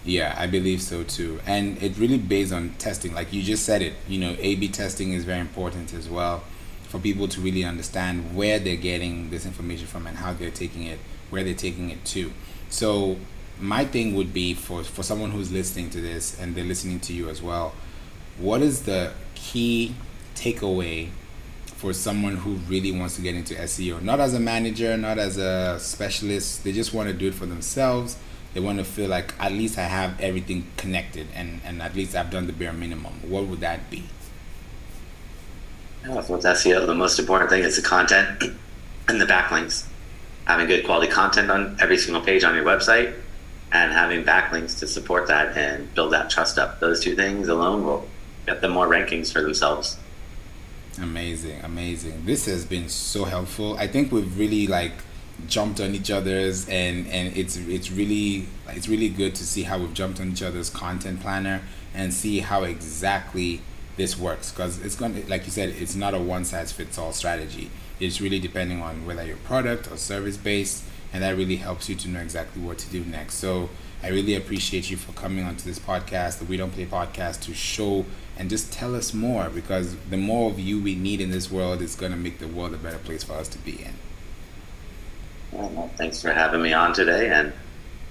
Yeah, 0.04 0.34
I 0.38 0.46
believe 0.46 0.80
so 0.82 1.02
too. 1.02 1.40
And 1.46 1.82
it 1.82 1.98
really 1.98 2.18
based 2.18 2.52
on 2.52 2.74
testing. 2.78 3.12
Like 3.12 3.32
you 3.32 3.42
just 3.42 3.64
said 3.64 3.82
it, 3.82 3.94
you 4.08 4.18
know, 4.18 4.36
A 4.38 4.54
B 4.54 4.68
testing 4.68 5.12
is 5.12 5.24
very 5.24 5.40
important 5.40 5.92
as 5.92 6.08
well 6.08 6.44
for 6.88 7.00
people 7.00 7.26
to 7.26 7.40
really 7.40 7.64
understand 7.64 8.36
where 8.36 8.60
they're 8.60 8.76
getting 8.76 9.30
this 9.30 9.44
information 9.44 9.88
from 9.88 10.06
and 10.06 10.18
how 10.18 10.32
they're 10.32 10.52
taking 10.52 10.84
it, 10.84 11.00
where 11.30 11.42
they're 11.42 11.54
taking 11.54 11.90
it 11.90 12.04
to. 12.04 12.32
So 12.70 13.16
my 13.60 13.84
thing 13.84 14.14
would 14.14 14.32
be 14.32 14.54
for, 14.54 14.84
for 14.84 15.02
someone 15.02 15.32
who's 15.32 15.50
listening 15.50 15.90
to 15.90 16.00
this 16.00 16.38
and 16.40 16.54
they're 16.54 16.64
listening 16.64 17.00
to 17.00 17.12
you 17.12 17.28
as 17.28 17.42
well, 17.42 17.74
what 18.38 18.62
is 18.62 18.82
the 18.82 19.12
key 19.34 19.96
takeaway 20.36 21.08
for 21.76 21.92
someone 21.92 22.36
who 22.36 22.54
really 22.68 22.90
wants 22.90 23.16
to 23.16 23.22
get 23.22 23.34
into 23.34 23.54
SEO, 23.54 24.00
not 24.02 24.18
as 24.18 24.32
a 24.34 24.40
manager, 24.40 24.96
not 24.96 25.18
as 25.18 25.36
a 25.36 25.78
specialist. 25.78 26.64
They 26.64 26.72
just 26.72 26.94
want 26.94 27.08
to 27.08 27.14
do 27.14 27.28
it 27.28 27.34
for 27.34 27.46
themselves. 27.46 28.16
They 28.54 28.60
want 28.60 28.78
to 28.78 28.84
feel 28.84 29.10
like 29.10 29.34
at 29.38 29.52
least 29.52 29.76
I 29.76 29.82
have 29.82 30.18
everything 30.18 30.66
connected 30.78 31.26
and, 31.34 31.60
and 31.64 31.82
at 31.82 31.94
least 31.94 32.16
I've 32.16 32.30
done 32.30 32.46
the 32.46 32.54
bare 32.54 32.72
minimum. 32.72 33.12
What 33.30 33.46
would 33.46 33.60
that 33.60 33.90
be? 33.90 34.04
With 36.06 36.44
SEO, 36.44 36.86
the 36.86 36.94
most 36.94 37.18
important 37.18 37.50
thing 37.50 37.62
is 37.62 37.76
the 37.76 37.82
content 37.82 38.42
and 39.08 39.20
the 39.20 39.26
backlinks. 39.26 39.86
Having 40.46 40.68
good 40.68 40.86
quality 40.86 41.12
content 41.12 41.50
on 41.50 41.76
every 41.80 41.98
single 41.98 42.22
page 42.22 42.44
on 42.44 42.54
your 42.54 42.64
website 42.64 43.14
and 43.72 43.92
having 43.92 44.24
backlinks 44.24 44.78
to 44.78 44.86
support 44.86 45.26
that 45.26 45.56
and 45.58 45.92
build 45.94 46.12
that 46.12 46.30
trust 46.30 46.56
up. 46.56 46.80
Those 46.80 47.00
two 47.00 47.16
things 47.16 47.48
alone 47.48 47.84
will 47.84 48.08
get 48.46 48.62
them 48.62 48.70
more 48.70 48.86
rankings 48.86 49.30
for 49.30 49.42
themselves. 49.42 49.98
Amazing, 50.98 51.60
amazing. 51.62 52.24
This 52.24 52.46
has 52.46 52.64
been 52.64 52.88
so 52.88 53.24
helpful. 53.24 53.76
I 53.76 53.86
think 53.86 54.12
we've 54.12 54.38
really 54.38 54.66
like 54.66 54.92
jumped 55.46 55.80
on 55.80 55.94
each 55.94 56.10
other's 56.10 56.66
and 56.68 57.06
and 57.08 57.36
it's 57.36 57.56
it's 57.56 57.90
really 57.90 58.46
it's 58.70 58.88
really 58.88 59.08
good 59.08 59.34
to 59.34 59.44
see 59.44 59.64
how 59.64 59.78
we've 59.78 59.92
jumped 59.92 60.18
on 60.18 60.30
each 60.30 60.42
other's 60.42 60.70
content 60.70 61.20
planner 61.20 61.60
and 61.94 62.12
see 62.14 62.40
how 62.40 62.62
exactly 62.62 63.60
this 63.96 64.18
works 64.18 64.50
because 64.50 64.80
it's 64.82 64.96
going 64.96 65.14
to 65.14 65.28
like 65.28 65.44
you 65.44 65.50
said 65.50 65.68
it's 65.68 65.94
not 65.94 66.14
a 66.14 66.18
one 66.18 66.44
size 66.44 66.72
fits 66.72 66.96
all 66.96 67.12
strategy 67.12 67.70
it's 68.00 68.20
really 68.20 68.38
depending 68.40 68.80
on 68.80 69.04
whether 69.04 69.24
you're 69.24 69.36
product 69.38 69.90
or 69.90 69.98
service 69.98 70.38
based 70.38 70.84
and 71.12 71.22
that 71.22 71.36
really 71.36 71.56
helps 71.56 71.88
you 71.88 71.94
to 71.94 72.08
know 72.08 72.20
exactly 72.20 72.62
what 72.62 72.78
to 72.78 72.88
do 72.88 73.04
next 73.04 73.34
so 73.34 73.68
i 74.02 74.08
really 74.08 74.34
appreciate 74.34 74.90
you 74.90 74.96
for 74.96 75.12
coming 75.12 75.44
onto 75.44 75.64
this 75.64 75.78
podcast 75.78 76.38
the 76.38 76.44
we 76.46 76.56
don't 76.56 76.72
play 76.72 76.86
podcast 76.86 77.40
to 77.42 77.52
show 77.52 78.06
and 78.36 78.50
just 78.50 78.72
tell 78.72 78.94
us 78.94 79.14
more 79.14 79.48
because 79.48 79.96
the 80.10 80.16
more 80.16 80.50
of 80.50 80.60
you 80.60 80.80
we 80.80 80.94
need 80.94 81.20
in 81.20 81.30
this 81.30 81.50
world 81.50 81.80
is 81.80 81.94
going 81.94 82.12
to 82.12 82.18
make 82.18 82.38
the 82.38 82.46
world 82.46 82.74
a 82.74 82.76
better 82.76 82.98
place 82.98 83.24
for 83.24 83.32
us 83.34 83.48
to 83.48 83.58
be 83.58 83.82
in. 83.82 83.94
Well, 85.52 85.90
thanks 85.96 86.20
for 86.20 86.32
having 86.32 86.62
me 86.62 86.72
on 86.72 86.92
today. 86.92 87.30
And 87.30 87.52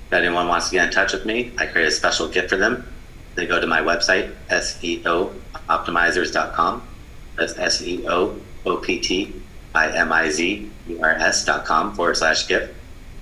if 0.07 0.13
anyone 0.13 0.47
wants 0.47 0.69
to 0.69 0.73
get 0.73 0.87
in 0.87 0.91
touch 0.91 1.13
with 1.13 1.25
me, 1.25 1.51
I 1.57 1.67
create 1.67 1.87
a 1.87 1.91
special 1.91 2.27
gift 2.27 2.49
for 2.49 2.57
them. 2.57 2.91
They 3.35 3.45
go 3.45 3.61
to 3.61 3.67
my 3.67 3.81
website, 3.81 4.33
SEOoptimizers.com. 4.49 6.87
That's 7.35 7.57
S 7.57 7.81
E 7.81 8.07
O 8.07 8.39
O 8.65 8.77
P 8.77 8.99
T 8.99 9.41
I 9.75 9.91
M 9.91 10.11
I 10.11 10.29
Z 10.29 10.71
U 10.87 11.03
R 11.03 11.11
S.com 11.11 11.93
forward 11.95 12.15
slash 12.15 12.47
gift. 12.47 12.73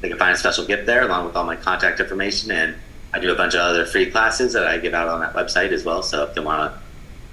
They 0.01 0.09
can 0.09 0.19
find 0.19 0.35
a 0.35 0.37
special 0.37 0.65
gift 0.65 0.85
there 0.85 1.03
along 1.03 1.25
with 1.25 1.35
all 1.35 1.45
my 1.45 1.55
contact 1.55 1.99
information. 1.99 2.51
And 2.51 2.75
I 3.11 3.19
do 3.19 3.31
a 3.31 3.35
bunch 3.35 3.55
of 3.55 3.61
other 3.61 3.85
free 3.85 4.11
classes 4.11 4.53
that 4.53 4.67
I 4.67 4.77
give 4.77 4.93
out 4.93 5.07
on 5.07 5.21
that 5.21 5.33
website 5.33 5.71
as 5.71 5.83
well. 5.83 6.03
So 6.03 6.25
if 6.25 6.35
they 6.35 6.41
want 6.41 6.73
to 6.73 6.79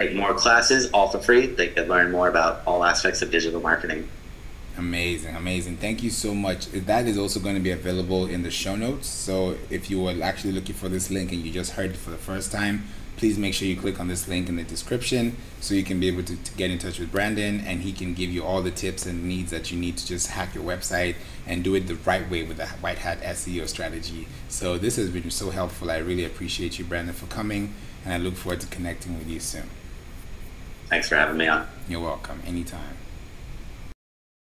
more 0.08 0.34
classes 0.34 0.90
all 0.92 1.08
for 1.08 1.18
free. 1.18 1.46
They 1.46 1.68
can 1.68 1.88
learn 1.88 2.10
more 2.10 2.28
about 2.28 2.62
all 2.66 2.84
aspects 2.84 3.22
of 3.22 3.30
digital 3.30 3.60
marketing. 3.60 4.08
Amazing, 4.78 5.36
amazing. 5.36 5.76
Thank 5.76 6.02
you 6.02 6.10
so 6.10 6.34
much. 6.34 6.66
That 6.68 7.06
is 7.06 7.18
also 7.18 7.38
going 7.38 7.56
to 7.56 7.60
be 7.60 7.70
available 7.70 8.26
in 8.26 8.42
the 8.42 8.50
show 8.50 8.76
notes. 8.76 9.08
So 9.08 9.56
if 9.68 9.90
you 9.90 10.00
were 10.00 10.14
actually 10.22 10.52
looking 10.52 10.74
for 10.74 10.88
this 10.88 11.10
link 11.10 11.32
and 11.32 11.42
you 11.42 11.52
just 11.52 11.72
heard 11.72 11.90
it 11.90 11.96
for 11.96 12.10
the 12.10 12.16
first 12.16 12.50
time, 12.50 12.84
please 13.18 13.36
make 13.36 13.52
sure 13.52 13.68
you 13.68 13.76
click 13.76 14.00
on 14.00 14.08
this 14.08 14.26
link 14.26 14.48
in 14.48 14.56
the 14.56 14.62
description 14.62 15.36
so 15.60 15.74
you 15.74 15.84
can 15.84 16.00
be 16.00 16.08
able 16.08 16.22
to, 16.22 16.34
to, 16.34 16.52
get 16.54 16.70
in 16.70 16.78
touch 16.78 16.98
with 16.98 17.12
Brandon 17.12 17.60
and 17.66 17.82
he 17.82 17.92
can 17.92 18.14
give 18.14 18.30
you 18.30 18.42
all 18.42 18.62
the 18.62 18.70
tips 18.70 19.04
and 19.04 19.24
needs 19.24 19.50
that 19.50 19.70
you 19.70 19.78
need 19.78 19.98
to 19.98 20.06
just 20.06 20.28
hack 20.28 20.54
your 20.54 20.64
website 20.64 21.16
and 21.46 21.62
do 21.62 21.74
it 21.74 21.86
the 21.86 21.96
right 21.96 22.30
way 22.30 22.42
with 22.44 22.56
the 22.56 22.66
white 22.66 22.96
hat 22.96 23.20
SEO 23.20 23.68
strategy. 23.68 24.26
So 24.48 24.78
this 24.78 24.96
has 24.96 25.10
been 25.10 25.30
so 25.30 25.50
helpful. 25.50 25.90
I 25.90 25.98
really 25.98 26.24
appreciate 26.24 26.78
you, 26.78 26.86
Brandon, 26.86 27.14
for 27.14 27.26
coming 27.26 27.74
and 28.06 28.14
I 28.14 28.16
look 28.16 28.36
forward 28.36 28.62
to 28.62 28.66
connecting 28.68 29.18
with 29.18 29.28
you 29.28 29.40
soon. 29.40 29.68
Thanks 30.90 31.08
for 31.08 31.14
having 31.14 31.36
me 31.36 31.46
on. 31.46 31.66
You're 31.88 32.00
welcome. 32.00 32.42
Anytime. 32.44 32.99